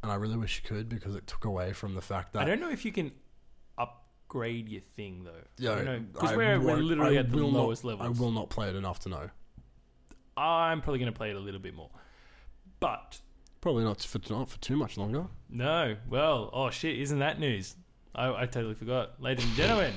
And 0.03 0.11
I 0.11 0.15
really 0.15 0.37
wish 0.37 0.61
you 0.61 0.67
could 0.69 0.87
because 0.89 1.15
it 1.15 1.25
took 1.25 1.43
away 1.45 1.73
from 1.73 1.95
the 1.95 2.01
fact 2.01 2.33
that 2.33 2.41
I 2.43 2.45
don't 2.45 2.59
know 2.59 2.69
if 2.69 2.85
you 2.85 2.91
can 2.91 3.11
upgrade 4.27 4.67
your 4.69 4.81
thing 4.81 5.23
though. 5.23 5.31
Yeah, 5.57 5.75
don't 5.75 5.85
know 5.85 5.99
because 6.13 6.35
we're, 6.35 6.59
we're 6.59 6.77
literally 6.77 7.17
I 7.17 7.21
at 7.21 7.29
the 7.31 7.37
will 7.37 7.51
not- 7.51 7.59
lowest 7.59 7.83
levels. 7.83 8.05
I 8.05 8.21
will 8.21 8.31
not 8.31 8.49
play 8.49 8.69
it 8.69 8.75
enough 8.75 8.99
to 9.01 9.09
know. 9.09 9.29
I'm 10.35 10.81
probably 10.81 10.99
going 10.99 11.11
to 11.11 11.17
play 11.17 11.31
it 11.31 11.35
a 11.35 11.39
little 11.39 11.59
bit 11.59 11.73
more, 11.73 11.89
but 12.79 13.19
Probably 13.59 13.83
not 13.83 14.01
for 14.03 14.19
not 14.29 14.49
for 14.49 14.59
too 14.59 14.75
much 14.75 14.97
longer. 14.97 15.25
no. 15.49 15.95
Well, 16.07 16.49
oh 16.53 16.69
shit! 16.69 16.99
Isn't 16.99 17.19
that 17.19 17.39
news? 17.39 17.75
I, 18.13 18.43
I 18.43 18.45
totally 18.45 18.75
forgot, 18.75 19.19
ladies 19.21 19.45
and 19.45 19.53
gentlemen. 19.55 19.93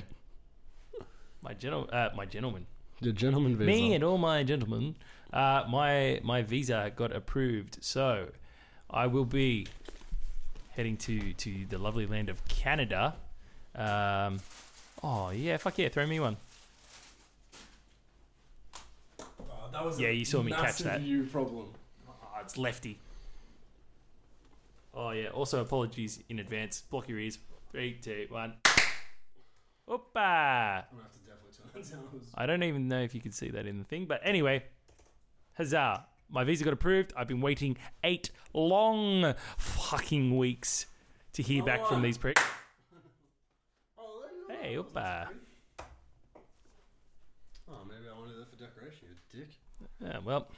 my 1.42 1.52
gentle, 1.54 1.88
uh, 1.92 2.08
my 2.16 2.24
gentleman. 2.24 2.66
Your 3.00 3.12
gentleman 3.12 3.56
visa. 3.56 3.66
Me 3.70 3.94
and 3.94 4.02
all 4.04 4.16
my 4.18 4.42
gentlemen, 4.44 4.96
uh, 5.32 5.64
my 5.68 6.20
my 6.22 6.40
visa 6.42 6.90
got 6.96 7.14
approved, 7.14 7.78
so 7.82 8.28
I 8.88 9.06
will 9.06 9.24
be 9.26 9.66
heading 10.70 10.96
to 10.98 11.32
to 11.34 11.66
the 11.68 11.76
lovely 11.78 12.06
land 12.06 12.30
of 12.30 12.46
Canada. 12.48 13.16
Um, 13.80 14.40
oh 15.02 15.30
yeah, 15.30 15.56
fuck 15.56 15.78
yeah, 15.78 15.88
throw 15.88 16.06
me 16.06 16.20
one. 16.20 16.36
Oh, 19.40 19.70
that 19.72 19.82
was 19.84 19.98
Yeah, 19.98 20.10
you 20.10 20.26
saw 20.26 20.42
me 20.42 20.52
catch 20.52 20.78
that. 20.80 21.00
You 21.00 21.24
problem. 21.24 21.68
Oh, 22.06 22.12
it's 22.42 22.58
lefty. 22.58 22.98
Oh 24.92 25.10
yeah. 25.12 25.28
Also, 25.28 25.60
apologies 25.62 26.22
in 26.28 26.40
advance. 26.40 26.82
Block 26.90 27.08
your 27.08 27.18
ears. 27.18 27.38
Three, 27.70 27.98
two, 28.02 28.26
one. 28.28 28.54
Opa! 29.88 29.96
I'm 30.16 30.84
gonna 30.92 31.02
have 31.02 31.12
to 31.12 31.18
definitely 31.20 31.82
turn 31.82 32.00
that 32.02 32.12
down. 32.12 32.20
I 32.34 32.46
don't 32.46 32.62
even 32.62 32.86
know 32.86 33.00
if 33.00 33.14
you 33.14 33.20
can 33.20 33.32
see 33.32 33.48
that 33.50 33.66
in 33.66 33.78
the 33.78 33.84
thing, 33.84 34.04
but 34.04 34.20
anyway, 34.22 34.64
huzzah! 35.56 36.04
My 36.28 36.44
visa 36.44 36.64
got 36.64 36.72
approved. 36.72 37.12
I've 37.16 37.26
been 37.28 37.40
waiting 37.40 37.76
eight 38.04 38.30
long 38.52 39.34
fucking 39.56 40.36
weeks 40.36 40.86
to 41.32 41.42
hear 41.42 41.62
back 41.64 41.86
from 41.86 42.02
these 42.02 42.18
pricks. 42.18 42.42
Oh, 44.60 44.62
Hey, 44.62 44.74
opa. 44.76 45.28
Oh, 47.68 47.78
maybe 47.88 48.02
I 48.14 48.18
wanted 48.18 48.36
that 48.38 48.50
for 48.50 48.56
decoration, 48.56 49.06
you 49.08 49.40
dick. 49.40 49.50
Yeah, 50.04 50.18
well, 50.24 50.48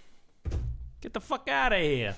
get 1.01 1.12
the 1.12 1.21
fuck 1.21 1.49
out 1.49 1.73
of 1.73 1.81
here. 1.81 2.15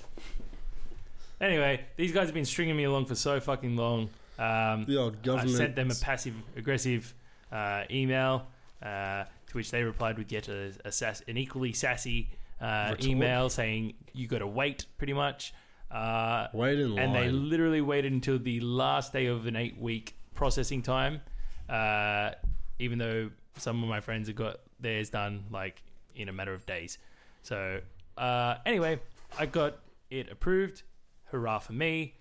Anyway, 1.41 1.81
these 1.97 2.11
guys 2.13 2.27
have 2.27 2.33
been 2.33 2.45
stringing 2.45 2.77
me 2.77 2.85
along 2.85 3.05
for 3.07 3.15
so 3.15 3.39
fucking 3.39 3.75
long. 3.75 4.09
Um, 4.39 4.85
The 4.85 4.97
old 4.97 5.17
I 5.21 5.25
government. 5.25 5.57
sent 5.57 5.75
them 5.75 5.91
a 5.91 5.95
passive 5.95 6.33
aggressive 6.55 7.13
uh, 7.51 7.83
email, 7.91 8.47
uh, 8.81 9.25
to 9.47 9.53
which 9.53 9.69
they 9.71 9.83
replied 9.83 10.17
with 10.17 10.31
yet 10.31 10.47
a, 10.47 10.71
a 10.85 10.91
sass, 10.91 11.21
an 11.27 11.37
equally 11.37 11.73
sassy 11.73 12.29
uh, 12.61 12.87
Retort. 12.91 13.05
email 13.05 13.49
saying 13.49 13.93
you 14.13 14.27
got 14.27 14.39
to 14.39 14.47
wait, 14.47 14.85
pretty 14.97 15.13
much. 15.13 15.53
Uh, 15.91 16.47
Wait 16.53 16.79
in 16.79 16.95
line. 16.95 16.99
and 17.05 17.15
they 17.15 17.29
literally 17.29 17.79
waited 17.81 18.11
until 18.11 18.39
the 18.39 18.59
last 18.61 19.13
day 19.13 19.27
of 19.27 19.45
an 19.45 19.55
eight 19.55 19.77
week 19.79 20.15
processing 20.33 20.81
time, 20.81 21.21
uh, 21.69 22.31
even 22.79 22.97
though 22.97 23.31
some 23.57 23.81
of 23.83 23.89
my 23.89 24.01
friends 24.01 24.27
have 24.27 24.35
got 24.35 24.57
theirs 24.79 25.09
done 25.09 25.45
like 25.51 25.81
in 26.15 26.29
a 26.29 26.33
matter 26.33 26.53
of 26.53 26.65
days. 26.65 26.97
So 27.43 27.79
uh, 28.17 28.55
anyway, 28.65 28.99
I 29.37 29.45
got 29.45 29.77
it 30.09 30.31
approved. 30.31 30.83
Hurrah 31.25 31.59
for 31.59 31.73
me! 31.73 32.15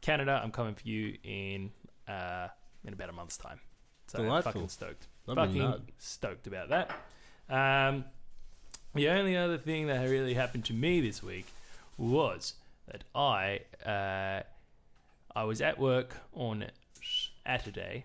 Canada, 0.00 0.40
I'm 0.42 0.52
coming 0.52 0.74
for 0.74 0.86
you 0.86 1.16
in 1.24 1.70
uh, 2.06 2.48
in 2.84 2.92
about 2.92 3.08
a 3.08 3.12
month's 3.12 3.36
time. 3.36 3.60
So 4.06 4.18
Delightful. 4.18 4.52
fucking 4.52 4.68
stoked. 4.68 5.08
Fucking 5.26 5.74
stoked 5.98 6.46
about 6.46 6.68
that. 6.68 6.90
Um, 7.48 8.04
the 8.94 9.08
only 9.08 9.36
other 9.36 9.58
thing 9.58 9.88
that 9.88 10.08
really 10.08 10.34
happened 10.34 10.64
to 10.66 10.72
me 10.72 11.00
this 11.00 11.22
week 11.22 11.46
was 11.98 12.54
that 12.88 13.04
I 13.14 13.60
uh, 13.84 14.42
I 15.34 15.44
was 15.44 15.60
at 15.60 15.78
work 15.78 16.16
on 16.32 16.66
Saturday, 17.44 18.04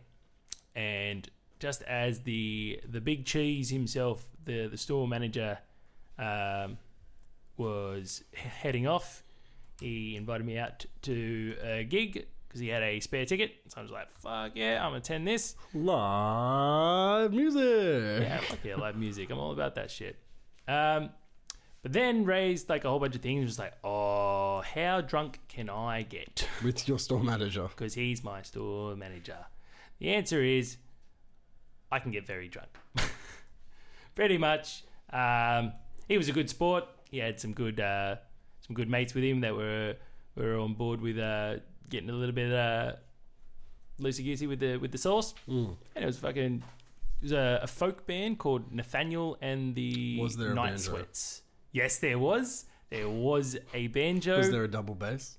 and 0.75 1.29
just 1.59 1.83
as 1.83 2.21
the 2.21 2.79
the 2.87 3.01
big 3.01 3.25
cheese 3.25 3.69
himself, 3.69 4.27
the 4.45 4.67
the 4.67 4.77
store 4.77 5.07
manager, 5.07 5.59
um, 6.17 6.77
was 7.57 8.23
heading 8.33 8.87
off, 8.87 9.23
he 9.79 10.15
invited 10.15 10.45
me 10.45 10.57
out 10.57 10.85
to 11.03 11.55
a 11.63 11.83
gig 11.83 12.27
because 12.47 12.59
he 12.59 12.67
had 12.67 12.83
a 12.83 12.99
spare 12.99 13.25
ticket. 13.25 13.53
So 13.67 13.79
I 13.79 13.83
was 13.83 13.91
like, 13.91 14.11
"Fuck 14.17 14.51
yeah, 14.55 14.77
I'm 14.83 14.89
gonna 14.89 14.97
attend 14.97 15.27
this." 15.27 15.55
Live 15.73 17.31
music. 17.31 18.23
Yeah, 18.23 18.39
fuck 18.39 18.59
yeah, 18.63 18.75
live 18.75 18.95
music. 18.95 19.29
I'm 19.29 19.39
all 19.39 19.51
about 19.51 19.75
that 19.75 19.91
shit. 19.91 20.17
Um, 20.67 21.09
but 21.81 21.93
then 21.93 22.25
raised 22.25 22.69
like 22.69 22.85
a 22.85 22.89
whole 22.89 22.99
bunch 22.99 23.15
of 23.15 23.21
things. 23.21 23.47
Just 23.47 23.59
like, 23.59 23.73
oh, 23.83 24.61
how 24.61 25.01
drunk 25.01 25.39
can 25.47 25.69
I 25.69 26.03
get? 26.03 26.47
With 26.63 26.87
your 26.87 26.99
store 26.99 27.23
manager. 27.23 27.67
Because 27.75 27.95
he's 27.95 28.23
my 28.23 28.41
store 28.43 28.95
manager. 28.95 29.45
The 30.01 30.09
answer 30.15 30.41
is, 30.41 30.77
I 31.91 31.99
can 31.99 32.09
get 32.09 32.25
very 32.25 32.47
drunk. 32.47 32.69
Pretty 34.15 34.39
much. 34.39 34.83
Um, 35.13 35.73
he 36.07 36.17
was 36.17 36.27
a 36.27 36.31
good 36.31 36.49
sport. 36.49 36.85
He 37.11 37.19
had 37.19 37.39
some 37.39 37.53
good, 37.53 37.79
uh, 37.79 38.15
some 38.65 38.73
good 38.73 38.89
mates 38.89 39.13
with 39.13 39.23
him 39.23 39.41
that 39.41 39.55
were 39.55 39.95
were 40.35 40.57
on 40.57 40.73
board 40.73 41.01
with 41.01 41.19
uh, 41.19 41.57
getting 41.87 42.09
a 42.09 42.13
little 42.13 42.33
bit 42.33 42.51
uh, 42.51 42.93
loosey 43.99 44.25
goosey 44.25 44.47
with 44.47 44.59
the 44.59 44.77
with 44.77 44.91
the 44.91 44.97
sauce. 44.97 45.35
Mm. 45.47 45.75
And 45.95 46.03
it 46.03 46.07
was 46.07 46.17
fucking. 46.17 46.63
It 47.21 47.23
was 47.25 47.31
a, 47.33 47.59
a 47.61 47.67
folk 47.67 48.07
band 48.07 48.39
called 48.39 48.73
Nathaniel 48.73 49.37
and 49.39 49.75
the 49.75 50.19
Was 50.19 50.35
there 50.35 50.55
Night? 50.55 50.79
Sweats. 50.79 51.43
Yes, 51.71 51.99
there 51.99 52.17
was. 52.17 52.65
There 52.89 53.07
was 53.07 53.55
a 53.75 53.85
banjo. 53.85 54.39
Was 54.39 54.49
there 54.49 54.63
a 54.63 54.67
double 54.67 54.95
bass? 54.95 55.37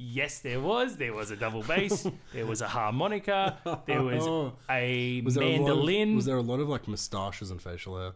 Yes, 0.00 0.38
there 0.40 0.60
was. 0.60 0.96
There 0.96 1.12
was 1.12 1.32
a 1.32 1.36
double 1.36 1.62
bass. 1.64 2.06
there 2.32 2.46
was 2.46 2.60
a 2.60 2.68
harmonica. 2.68 3.58
There 3.84 4.00
was 4.02 4.22
Oh. 4.26 4.52
a 4.70 5.20
Was 5.22 5.34
there 5.34 5.42
A 5.42 5.50
lot 5.56 5.56
mandolin. 5.58 6.10
of, 6.10 6.14
was 6.14 6.24
there 6.24 6.36
a 6.36 6.40
lot 6.40 6.60
of 6.60 6.68
like 6.68 6.86
moustaches 6.86 7.50
and 7.50 7.60
facial 7.60 7.98
hair? 7.98 8.12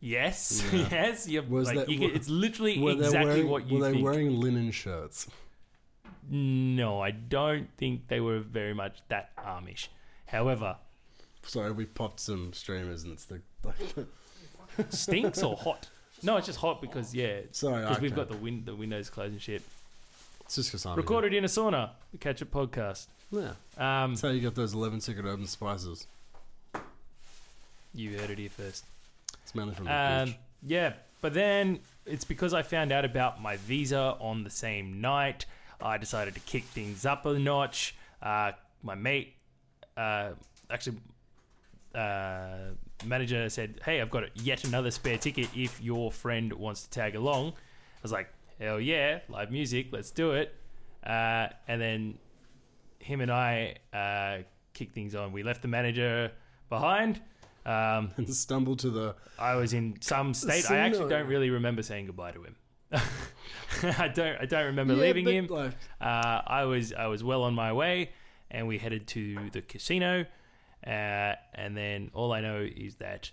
yes, 0.00 0.62
Yeah. 0.70 0.86
yes. 0.90 1.26
You, 1.26 1.42
Was 1.42 1.68
like, 1.68 1.76
that- 1.76 1.88
you 1.88 1.98
get, 1.98 2.14
it's 2.14 2.28
literally 2.28 2.78
Were 2.78 2.94
they 2.94 3.06
exactly 3.06 3.30
wearing, 3.30 3.48
what 3.48 3.66
you 3.66 3.78
Were 3.78 3.84
they 3.86 3.92
think. 3.92 4.04
wearing 4.04 4.38
linen 4.40 4.70
shirts? 4.72 5.26
no, 6.30 7.00
I 7.00 7.10
don't 7.12 7.68
think 7.78 8.08
they 8.08 8.20
were 8.20 8.40
very 8.40 8.74
much 8.74 8.98
that 9.08 9.34
Amish. 9.38 9.88
However, 10.26 10.76
Sorry, 11.46 11.72
we 11.72 11.84
popped 11.86 12.20
some 12.20 12.52
streamers 12.54 13.04
and 13.04 13.12
it's 13.12 13.24
the. 13.26 13.40
Like, 13.64 13.76
stinks 14.90 15.42
or 15.42 15.56
hot? 15.56 15.88
No, 16.22 16.36
it's 16.38 16.46
just 16.46 16.58
hot 16.58 16.80
because 16.80 17.14
yeah, 17.14 17.40
sorry, 17.52 17.82
because 17.82 18.00
we've 18.00 18.14
got 18.16 18.28
the 18.30 18.36
win- 18.36 18.64
the 18.64 18.74
windows 18.74 19.08
closed 19.10 19.32
and 19.32 19.40
shit. 19.42 19.62
It's 20.44 20.56
just 20.56 20.70
because 20.70 20.86
I'm 20.86 20.96
Recorded 20.96 21.32
in 21.32 21.44
a 21.44 21.48
sauna. 21.48 21.90
The 22.12 22.18
Ketchup 22.18 22.50
podcast. 22.50 23.06
Yeah. 23.30 23.52
Um, 23.78 24.12
That's 24.12 24.20
how 24.22 24.28
you 24.28 24.40
get 24.40 24.54
those 24.54 24.74
11 24.74 25.00
secret 25.00 25.24
urban 25.26 25.46
spices. 25.46 26.06
you 27.94 28.18
heard 28.18 28.30
it 28.30 28.38
here 28.38 28.50
first. 28.50 28.84
It's 29.42 29.54
mainly 29.54 29.74
from 29.74 29.86
the 29.86 29.92
Um, 29.94 30.24
beach. 30.26 30.36
yeah, 30.64 30.92
but 31.20 31.32
then 31.34 31.80
it's 32.06 32.24
because 32.24 32.52
I 32.52 32.62
found 32.62 32.92
out 32.92 33.04
about 33.04 33.40
my 33.40 33.56
visa 33.56 34.16
on 34.20 34.44
the 34.44 34.50
same 34.50 35.00
night. 35.00 35.46
I 35.80 35.96
decided 35.98 36.34
to 36.34 36.40
kick 36.40 36.64
things 36.64 37.06
up 37.06 37.24
a 37.26 37.38
notch. 37.38 37.94
Uh, 38.20 38.52
my 38.82 38.94
mate, 38.94 39.34
uh, 39.96 40.30
actually, 40.70 40.96
uh, 41.94 42.70
manager 43.04 43.48
said, 43.48 43.80
"Hey, 43.84 44.00
I've 44.00 44.10
got 44.10 44.36
yet 44.36 44.64
another 44.64 44.90
spare 44.90 45.18
ticket. 45.18 45.48
If 45.54 45.80
your 45.80 46.10
friend 46.10 46.52
wants 46.54 46.82
to 46.84 46.90
tag 46.90 47.14
along." 47.14 47.50
I 47.52 48.02
was 48.02 48.12
like, 48.12 48.28
"Hell 48.60 48.80
yeah, 48.80 49.20
live 49.28 49.50
music, 49.50 49.88
let's 49.92 50.10
do 50.10 50.32
it." 50.32 50.54
Uh, 51.04 51.48
and 51.68 51.80
then 51.80 52.18
him 52.98 53.20
and 53.20 53.30
I 53.30 53.76
uh, 53.92 54.38
kicked 54.72 54.94
things 54.94 55.14
on. 55.14 55.32
We 55.32 55.42
left 55.42 55.62
the 55.62 55.68
manager 55.68 56.32
behind. 56.68 57.20
Um, 57.66 58.10
And 58.16 58.32
stumbled 58.34 58.78
to 58.80 58.90
the. 58.90 59.14
I 59.38 59.56
was 59.56 59.72
in 59.72 59.96
some 60.00 60.34
state. 60.34 60.70
I 60.70 60.78
actually 60.78 61.08
don't 61.10 61.26
really 61.26 61.50
remember 61.50 61.82
saying 61.82 62.06
goodbye 62.06 62.32
to 62.32 62.42
him. 62.44 62.56
I 63.98 64.08
don't. 64.08 64.40
I 64.40 64.46
don't 64.46 64.66
remember 64.66 64.94
Yeah, 64.94 65.00
leaving 65.02 65.26
him. 65.26 65.46
Like, 65.46 65.72
Uh, 66.00 66.40
I 66.46 66.64
was. 66.64 66.92
I 66.92 67.06
was 67.06 67.24
well 67.24 67.42
on 67.42 67.54
my 67.54 67.72
way, 67.72 68.10
and 68.50 68.68
we 68.68 68.78
headed 68.78 69.06
to 69.08 69.50
the 69.50 69.62
casino. 69.62 70.26
Uh, 70.86 71.34
and 71.54 71.74
then 71.76 72.10
all 72.12 72.32
I 72.32 72.40
know 72.42 72.60
is 72.60 72.96
that 72.96 73.30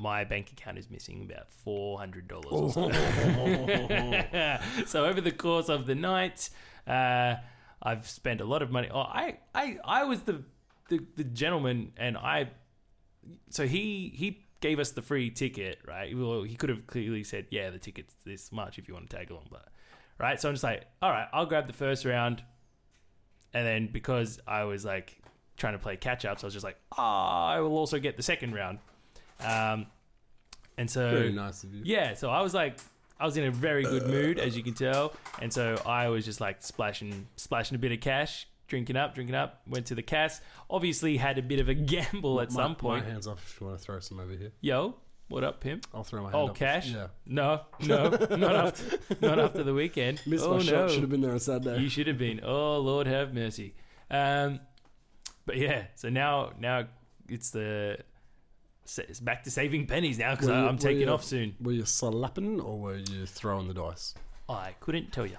my 0.00 0.24
bank 0.24 0.50
account 0.50 0.78
is 0.78 0.90
missing 0.90 1.22
about 1.30 1.50
four 1.50 1.98
hundred 1.98 2.26
dollars. 2.26 2.74
Oh. 2.76 2.90
so 4.86 5.04
over 5.04 5.20
the 5.20 5.30
course 5.30 5.68
of 5.68 5.84
the 5.84 5.94
night, 5.94 6.48
uh, 6.86 7.34
I've 7.82 8.08
spent 8.08 8.40
a 8.40 8.46
lot 8.46 8.62
of 8.62 8.70
money. 8.70 8.88
Oh, 8.90 9.00
I, 9.00 9.38
I, 9.54 9.78
I 9.84 10.04
was 10.04 10.22
the, 10.22 10.42
the 10.88 11.04
the 11.16 11.24
gentleman, 11.24 11.92
and 11.98 12.16
I. 12.16 12.48
So 13.50 13.66
he 13.66 14.12
he 14.16 14.46
gave 14.60 14.78
us 14.78 14.92
the 14.92 15.02
free 15.02 15.30
ticket, 15.30 15.78
right? 15.86 16.16
Well, 16.16 16.44
he 16.44 16.56
could 16.56 16.70
have 16.70 16.86
clearly 16.86 17.22
said, 17.22 17.46
"Yeah, 17.50 17.68
the 17.68 17.78
ticket's 17.78 18.14
this 18.24 18.50
much 18.50 18.78
if 18.78 18.88
you 18.88 18.94
want 18.94 19.10
to 19.10 19.16
tag 19.16 19.30
along," 19.30 19.48
but 19.50 19.68
right. 20.18 20.40
So 20.40 20.48
I'm 20.48 20.54
just 20.54 20.64
like, 20.64 20.86
"All 21.02 21.10
right, 21.10 21.28
I'll 21.34 21.46
grab 21.46 21.66
the 21.66 21.74
first 21.74 22.06
round," 22.06 22.42
and 23.52 23.66
then 23.66 23.90
because 23.92 24.40
I 24.46 24.64
was 24.64 24.82
like 24.82 25.18
trying 25.58 25.74
to 25.74 25.78
play 25.78 25.98
catch 25.98 26.24
up, 26.24 26.38
so 26.38 26.46
I 26.46 26.48
was 26.48 26.54
just 26.54 26.64
like, 26.64 26.78
"Ah, 26.96 27.48
I 27.48 27.60
will 27.60 27.76
also 27.76 27.98
get 27.98 28.16
the 28.16 28.22
second 28.22 28.54
round." 28.54 28.78
Um, 29.44 29.86
and 30.78 30.90
so 30.90 31.10
very 31.10 31.32
nice 31.32 31.62
of 31.64 31.74
you. 31.74 31.82
yeah, 31.84 32.14
so 32.14 32.30
I 32.30 32.40
was 32.42 32.54
like, 32.54 32.78
I 33.18 33.26
was 33.26 33.36
in 33.36 33.44
a 33.44 33.50
very 33.50 33.82
good 33.82 34.06
mood, 34.06 34.38
as 34.38 34.56
you 34.56 34.62
can 34.62 34.74
tell, 34.74 35.12
and 35.40 35.52
so 35.52 35.80
I 35.84 36.08
was 36.08 36.24
just 36.24 36.40
like 36.40 36.62
splashing, 36.62 37.26
splashing 37.36 37.74
a 37.74 37.78
bit 37.78 37.92
of 37.92 38.00
cash, 38.00 38.46
drinking 38.66 38.96
up, 38.96 39.14
drinking 39.14 39.34
up. 39.34 39.60
Went 39.66 39.86
to 39.86 39.94
the 39.94 40.02
cast. 40.02 40.42
Obviously, 40.70 41.16
had 41.18 41.36
a 41.36 41.42
bit 41.42 41.60
of 41.60 41.68
a 41.68 41.74
gamble 41.92 42.40
at 42.40 42.50
My- 42.50 42.62
some 42.62 42.76
point. 42.76 43.04
My 43.04 43.10
hands 43.12 43.26
up 43.26 43.38
if 43.38 43.60
you 43.60 43.66
want 43.66 43.78
to 43.78 43.84
throw 43.84 44.00
some 44.00 44.20
over 44.20 44.32
here. 44.32 44.52
Yo, 44.62 44.94
what 45.28 45.44
up, 45.44 45.60
pimp? 45.60 45.86
I'll 45.92 46.02
throw 46.02 46.22
my 46.22 46.30
hand 46.30 46.34
Oh, 46.42 46.48
up. 46.48 46.54
cash? 46.56 46.88
Yeah. 46.88 47.08
No, 47.26 47.60
no, 47.80 48.08
not 48.36 48.56
after, 48.56 48.98
not 49.20 49.38
after 49.38 49.62
the 49.64 49.74
weekend. 49.74 50.22
Missed 50.26 50.44
oh 50.46 50.52
my 50.52 50.56
no, 50.58 50.62
shot. 50.62 50.90
Should 50.90 51.02
have 51.02 51.10
been 51.10 51.20
there 51.20 51.32
on 51.32 51.40
Saturday. 51.40 51.82
you 51.82 51.88
should 51.90 52.06
have 52.06 52.18
been. 52.18 52.40
Oh 52.42 52.78
Lord, 52.78 53.06
have 53.06 53.34
mercy. 53.34 53.74
Um, 54.10 54.60
but 55.44 55.56
yeah, 55.58 55.84
so 55.94 56.08
now, 56.08 56.52
now 56.58 56.86
it's 57.28 57.50
the. 57.50 57.98
It's 58.98 59.20
back 59.20 59.44
to 59.44 59.50
saving 59.50 59.86
pennies 59.86 60.18
now 60.18 60.32
because 60.34 60.48
I'm 60.48 60.78
taking 60.78 61.02
you- 61.02 61.08
off 61.10 61.24
soon. 61.24 61.54
Were 61.60 61.72
you 61.72 61.84
slapping 61.84 62.60
or 62.60 62.78
were 62.78 62.96
you 62.96 63.26
throwing 63.26 63.68
the 63.68 63.74
dice? 63.74 64.14
I 64.48 64.74
couldn't 64.80 65.12
tell 65.12 65.26
you. 65.26 65.36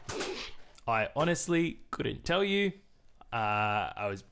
I 0.87 1.09
honestly 1.15 1.79
couldn't 1.91 2.23
tell 2.23 2.43
you. 2.43 2.71
Uh, 3.31 3.35
I 3.95 4.07
was. 4.09 4.23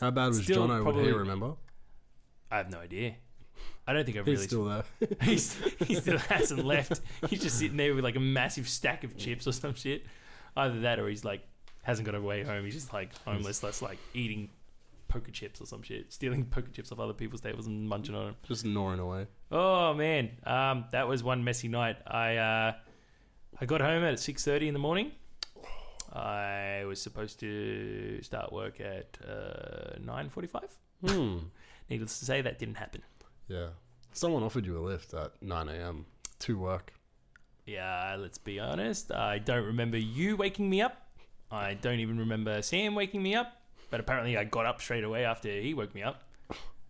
How 0.00 0.10
bad 0.10 0.28
was 0.28 0.42
Jono? 0.46 0.76
Would 0.78 0.82
probably- 0.82 1.04
he 1.04 1.12
remember? 1.12 1.52
I 2.50 2.58
have 2.58 2.70
no 2.70 2.78
idea. 2.78 3.14
I 3.86 3.92
don't 3.92 4.04
think 4.06 4.16
I've 4.16 4.26
He's 4.26 4.38
really. 4.38 4.46
still 4.48 4.64
there. 4.64 4.84
he's, 5.22 5.54
he 5.86 5.94
still 5.96 6.18
hasn't 6.18 6.64
left. 6.64 7.00
He's 7.28 7.42
just 7.42 7.58
sitting 7.58 7.76
there 7.76 7.94
with 7.94 8.02
like 8.04 8.16
a 8.16 8.20
massive 8.20 8.68
stack 8.68 9.04
of 9.04 9.16
chips 9.16 9.46
or 9.46 9.52
some 9.52 9.74
shit. 9.74 10.04
Either 10.56 10.80
that 10.80 10.98
or 10.98 11.08
he's 11.08 11.24
like 11.24 11.46
hasn't 11.82 12.06
got 12.06 12.14
a 12.14 12.20
way 12.20 12.42
home. 12.42 12.64
He's 12.64 12.74
just 12.74 12.92
like 12.92 13.10
homeless, 13.24 13.58
that's 13.58 13.82
like 13.82 13.98
eating 14.14 14.48
poker 15.14 15.30
chips 15.30 15.60
or 15.60 15.66
some 15.66 15.82
shit, 15.82 16.12
stealing 16.12 16.44
poker 16.44 16.70
chips 16.72 16.90
off 16.90 16.98
other 16.98 17.12
people's 17.12 17.40
tables 17.40 17.66
and 17.66 17.88
munching 17.88 18.14
on 18.14 18.26
them. 18.26 18.36
Just 18.48 18.64
gnawing 18.64 18.98
away. 18.98 19.26
Oh 19.50 19.94
man, 19.94 20.30
um, 20.44 20.86
that 20.90 21.06
was 21.06 21.22
one 21.22 21.44
messy 21.44 21.68
night. 21.68 21.96
I 22.06 22.36
uh, 22.36 22.72
I 23.60 23.66
got 23.66 23.80
home 23.80 24.02
at 24.04 24.18
six 24.18 24.44
thirty 24.44 24.66
in 24.66 24.74
the 24.74 24.80
morning. 24.80 25.12
I 26.12 26.84
was 26.86 27.00
supposed 27.00 27.40
to 27.40 28.20
start 28.22 28.52
work 28.52 28.80
at 28.80 29.18
uh, 29.26 29.98
nine 30.00 30.28
forty-five. 30.28 30.70
Hmm. 31.06 31.38
Needless 31.90 32.18
to 32.18 32.24
say, 32.24 32.40
that 32.40 32.58
didn't 32.58 32.76
happen. 32.76 33.02
Yeah. 33.46 33.68
Someone 34.12 34.42
offered 34.42 34.64
you 34.64 34.78
a 34.78 34.80
lift 34.80 35.12
at 35.12 35.32
9 35.42 35.68
a.m. 35.68 36.06
to 36.40 36.58
work. 36.58 36.94
Yeah, 37.66 38.16
let's 38.18 38.38
be 38.38 38.58
honest. 38.58 39.12
I 39.12 39.38
don't 39.38 39.66
remember 39.66 39.98
you 39.98 40.36
waking 40.36 40.70
me 40.70 40.80
up. 40.80 41.08
I 41.50 41.74
don't 41.74 42.00
even 42.00 42.18
remember 42.18 42.62
Sam 42.62 42.94
waking 42.94 43.22
me 43.22 43.34
up. 43.34 43.63
But 43.94 44.00
apparently, 44.00 44.36
I 44.36 44.42
got 44.42 44.66
up 44.66 44.80
straight 44.80 45.04
away 45.04 45.24
after 45.24 45.48
he 45.48 45.72
woke 45.72 45.94
me 45.94 46.02
up. 46.02 46.24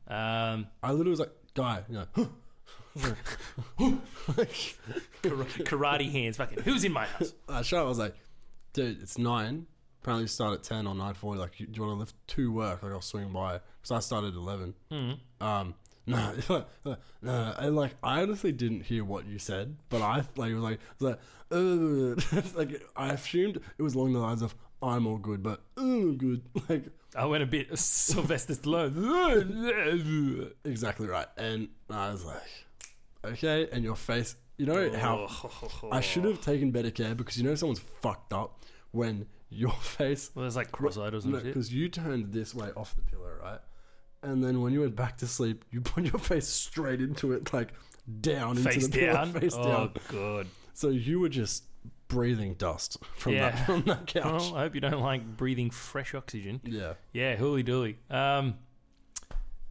Um, 0.09 0.69
I 0.83 0.93
literally 0.93 1.11
was 1.11 1.21
like, 1.21 1.33
guy, 1.53 1.83
you 1.87 1.97
know, 1.97 2.07
karate 5.67 6.11
hands, 6.11 6.38
fucking. 6.38 6.62
Who's 6.62 6.83
in 6.83 6.93
my 6.93 7.05
house? 7.05 7.35
I 7.51 7.61
shut 7.61 7.81
up. 7.81 7.85
I 7.85 7.88
was 7.90 7.99
like, 7.99 8.17
dude, 8.73 9.03
it's 9.03 9.19
nine. 9.19 9.67
Apparently, 10.01 10.23
you 10.23 10.29
start 10.29 10.55
at 10.55 10.62
10 10.62 10.87
or 10.87 10.95
9.40. 10.95 11.37
Like, 11.37 11.59
do 11.59 11.67
you 11.71 11.83
want 11.83 11.95
to 11.95 12.01
lift 12.01 12.14
to 12.29 12.51
work? 12.51 12.83
Like, 12.83 12.93
I'll 12.93 13.03
swing 13.03 13.29
by. 13.35 13.61
Because 13.83 13.90
I 13.90 13.99
started 13.99 14.29
at 14.29 14.37
11. 14.37 14.75
Mm. 14.90 15.19
Um, 15.43 15.75
no, 16.07 16.35
no, 17.23 17.55
and 17.59 17.77
like 17.77 17.95
I 18.03 18.23
honestly 18.23 18.53
didn't 18.53 18.83
hear 18.83 19.05
what 19.05 19.27
you 19.27 19.38
said, 19.38 19.77
but 19.88 20.03
I 20.03 20.23
like 20.37 20.51
it 20.51 20.55
was 20.55 20.62
like 20.62 20.81
it 21.01 21.55
was 21.55 22.33
like, 22.33 22.57
like 22.57 22.83
I 22.95 23.12
assumed 23.12 23.61
it 23.79 23.83
was 23.83 23.95
along 23.95 24.12
the 24.12 24.19
lines 24.19 24.43
of 24.43 24.55
I'm 24.83 25.07
all 25.07 25.19
good, 25.19 25.43
but 25.43 25.61
uh, 25.77 25.83
good, 26.17 26.43
like 26.69 26.85
I 27.17 27.25
went 27.27 27.43
a 27.43 27.47
bit 27.47 27.77
Sylvester 27.79 28.55
Stallone. 28.55 30.53
exactly 30.65 31.07
right. 31.07 31.27
And 31.37 31.69
I 31.91 32.11
was 32.11 32.25
like, 32.25 32.43
okay, 33.25 33.69
and 33.73 33.83
your 33.85 33.97
face, 33.97 34.37
you 34.59 34.67
know 34.67 34.91
how 34.97 35.29
I 35.91 36.01
should 36.01 36.25
have 36.25 36.41
taken 36.43 36.71
better 36.71 36.91
care 36.91 37.15
because 37.15 37.37
you 37.37 37.45
know 37.45 37.55
someone's 37.55 37.81
fucked 37.81 38.33
up 38.33 38.63
when 38.91 39.27
your 39.51 39.73
face 39.73 40.31
Well, 40.35 40.43
there's 40.43 40.57
like 40.57 40.71
cross-eyed 40.73 41.15
or 41.15 41.21
some 41.21 41.33
shit. 41.35 41.45
because 41.45 41.73
you 41.73 41.89
turned 41.89 42.33
this 42.33 42.55
way 42.55 42.71
off 42.77 42.95
the 42.97 43.03
pillow, 43.03 43.31
right? 43.43 43.61
And 44.23 44.43
then 44.43 44.63
when 44.63 44.73
you 44.73 44.81
went 44.81 44.97
back 44.97 45.19
to 45.19 45.27
sleep, 45.27 45.65
you 45.71 45.81
put 45.81 46.05
your 46.05 46.19
face 46.19 46.47
straight 46.49 47.01
into 47.01 47.33
it, 47.33 47.53
like 47.53 47.73
down 48.21 48.57
Face 48.57 48.87
into 48.87 48.89
the 48.89 48.99
pillow, 49.07 49.13
down. 49.15 49.33
face 49.33 49.55
oh 49.57 49.65
down. 49.65 49.93
god. 50.11 50.47
So 50.73 50.89
you 50.89 51.21
were 51.21 51.29
just 51.29 51.65
breathing 52.09 52.55
dust 52.55 52.99
from 53.17 53.33
Yeah. 53.35 53.51
that 53.51 53.67
from 53.67 53.83
that 53.83 54.07
couch. 54.07 54.25
Well, 54.25 54.57
I 54.57 54.61
hope 54.61 54.75
you 54.75 54.81
don't 54.81 55.01
like 55.01 55.37
breathing 55.37 55.71
fresh 55.71 56.14
oxygen. 56.14 56.61
Yeah, 56.64 56.95
Yeah, 57.12 57.37
hooly 57.37 57.64
dooly. 57.64 57.97
Um, 58.11 58.55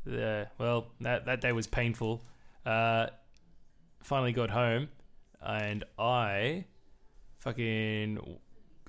the, 0.05 0.47
well, 0.57 0.87
that 1.01 1.25
that 1.25 1.41
day 1.41 1.51
was 1.51 1.67
painful. 1.67 2.23
Uh, 2.65 3.07
finally 4.01 4.33
got 4.33 4.49
home, 4.49 4.89
and 5.41 5.83
I 5.97 6.65
fucking, 7.39 8.37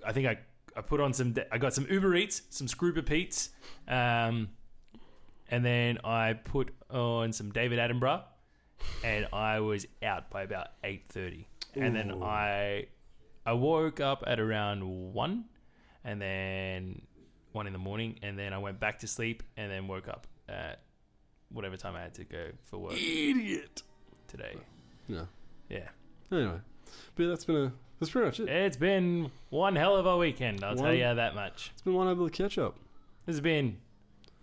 I 0.04 0.12
think 0.12 0.26
I 0.26 0.38
I 0.76 0.80
put 0.80 1.00
on 1.00 1.12
some. 1.12 1.34
I 1.52 1.58
got 1.58 1.72
some 1.74 1.86
Uber 1.88 2.14
Eats, 2.16 2.42
some 2.50 2.66
Scrooper 2.66 3.02
Pete's, 3.02 3.50
um, 3.86 4.48
and 5.48 5.64
then 5.64 5.98
I 6.02 6.32
put 6.32 6.74
on 6.90 7.32
some 7.32 7.52
David 7.52 7.78
Attenborough, 7.78 8.22
and 9.04 9.28
I 9.32 9.60
was 9.60 9.86
out 10.02 10.30
by 10.30 10.42
about 10.42 10.68
eight 10.82 11.04
thirty, 11.08 11.46
and 11.76 11.94
then 11.94 12.22
I 12.22 12.86
I 13.46 13.52
woke 13.52 14.00
up 14.00 14.24
at 14.26 14.40
around 14.40 15.12
one, 15.12 15.44
and 16.04 16.20
then 16.20 17.02
one 17.52 17.66
in 17.66 17.72
the 17.72 17.78
morning, 17.78 18.18
and 18.22 18.38
then 18.38 18.52
I 18.52 18.58
went 18.58 18.80
back 18.80 19.00
to 19.00 19.06
sleep, 19.06 19.42
and 19.56 19.70
then 19.70 19.86
woke 19.88 20.08
up 20.08 20.26
at 20.48 20.80
whatever 21.50 21.76
time 21.76 21.94
I 21.94 22.00
had 22.02 22.14
to 22.14 22.24
go 22.24 22.46
for 22.64 22.78
work 22.78 22.94
idiot. 22.94 23.82
today. 24.28 24.56
Yeah. 25.08 25.24
Yeah, 25.68 25.88
Anyway, 26.32 26.60
but 27.14 27.28
that's 27.28 27.44
been 27.44 27.56
a 27.56 27.72
that's 28.00 28.10
pretty 28.10 28.26
much 28.26 28.40
it. 28.40 28.48
it's 28.48 28.76
been 28.76 29.30
one 29.50 29.76
hell 29.76 29.96
of 29.96 30.04
a 30.06 30.16
weekend. 30.16 30.62
I'll 30.64 30.74
tell 30.74 30.84
One- 30.86 30.96
you 30.96 31.14
that 31.14 31.34
much. 31.34 31.70
It's 31.72 31.82
been 31.82 31.94
one 31.94 32.08
able 32.08 32.28
to 32.28 32.32
catch 32.42 32.58
up 32.58 32.76
It's 33.26 33.40
been 33.40 33.78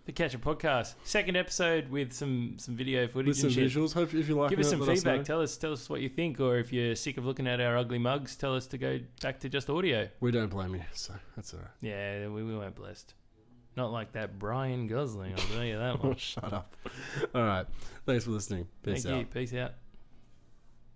the 0.04 0.12
Ketchup 0.12 0.42
Podcast, 0.42 0.94
second 1.04 1.36
episode 1.36 1.88
with 1.88 2.12
some 2.12 2.54
some 2.58 2.74
video 2.76 3.06
footage 3.06 3.28
with 3.28 3.36
some 3.38 3.46
and 3.46 3.54
shit. 3.54 3.70
visuals. 3.70 3.92
Hope 3.92 4.12
if 4.14 4.28
you 4.28 4.34
like, 4.34 4.50
Give 4.50 4.58
us 4.58 4.70
some 4.70 4.84
feedback. 4.84 5.18
know. 5.18 5.22
tell 5.24 5.40
us 5.42 5.56
tell 5.56 5.72
us 5.72 5.88
what 5.88 6.00
you 6.00 6.08
think, 6.08 6.40
or 6.40 6.58
if 6.58 6.72
you're 6.72 6.94
sick 6.96 7.18
of 7.18 7.24
looking 7.24 7.46
at 7.46 7.60
our 7.60 7.76
ugly 7.76 7.98
mugs, 7.98 8.34
tell 8.36 8.54
us 8.56 8.66
to 8.68 8.78
go 8.78 8.98
back 9.22 9.38
to 9.40 9.48
just 9.48 9.70
audio. 9.70 10.08
We 10.20 10.30
don't 10.32 10.48
blame 10.50 10.74
you, 10.74 10.82
so 10.92 11.14
that's 11.36 11.54
alright. 11.54 11.68
Yeah, 11.80 12.26
we, 12.28 12.42
we 12.42 12.56
weren't 12.56 12.74
blessed. 12.74 13.14
Not 13.76 13.90
like 13.92 14.12
that 14.12 14.38
Bryan 14.38 14.86
Gosling. 14.86 15.32
I'll 15.32 15.38
tell 15.38 15.64
you 15.64 15.78
that 15.78 15.98
Oh, 16.02 16.08
much. 16.08 16.20
shut 16.20 16.52
up. 16.52 16.74
All 17.34 17.42
right. 17.42 17.66
Thanks 18.04 18.24
for 18.24 18.32
listening. 18.32 18.66
Peace 18.82 19.04
Thank 19.04 19.14
out. 19.14 19.18
you. 19.20 19.26
Peace 19.26 19.54
out. 19.54 19.72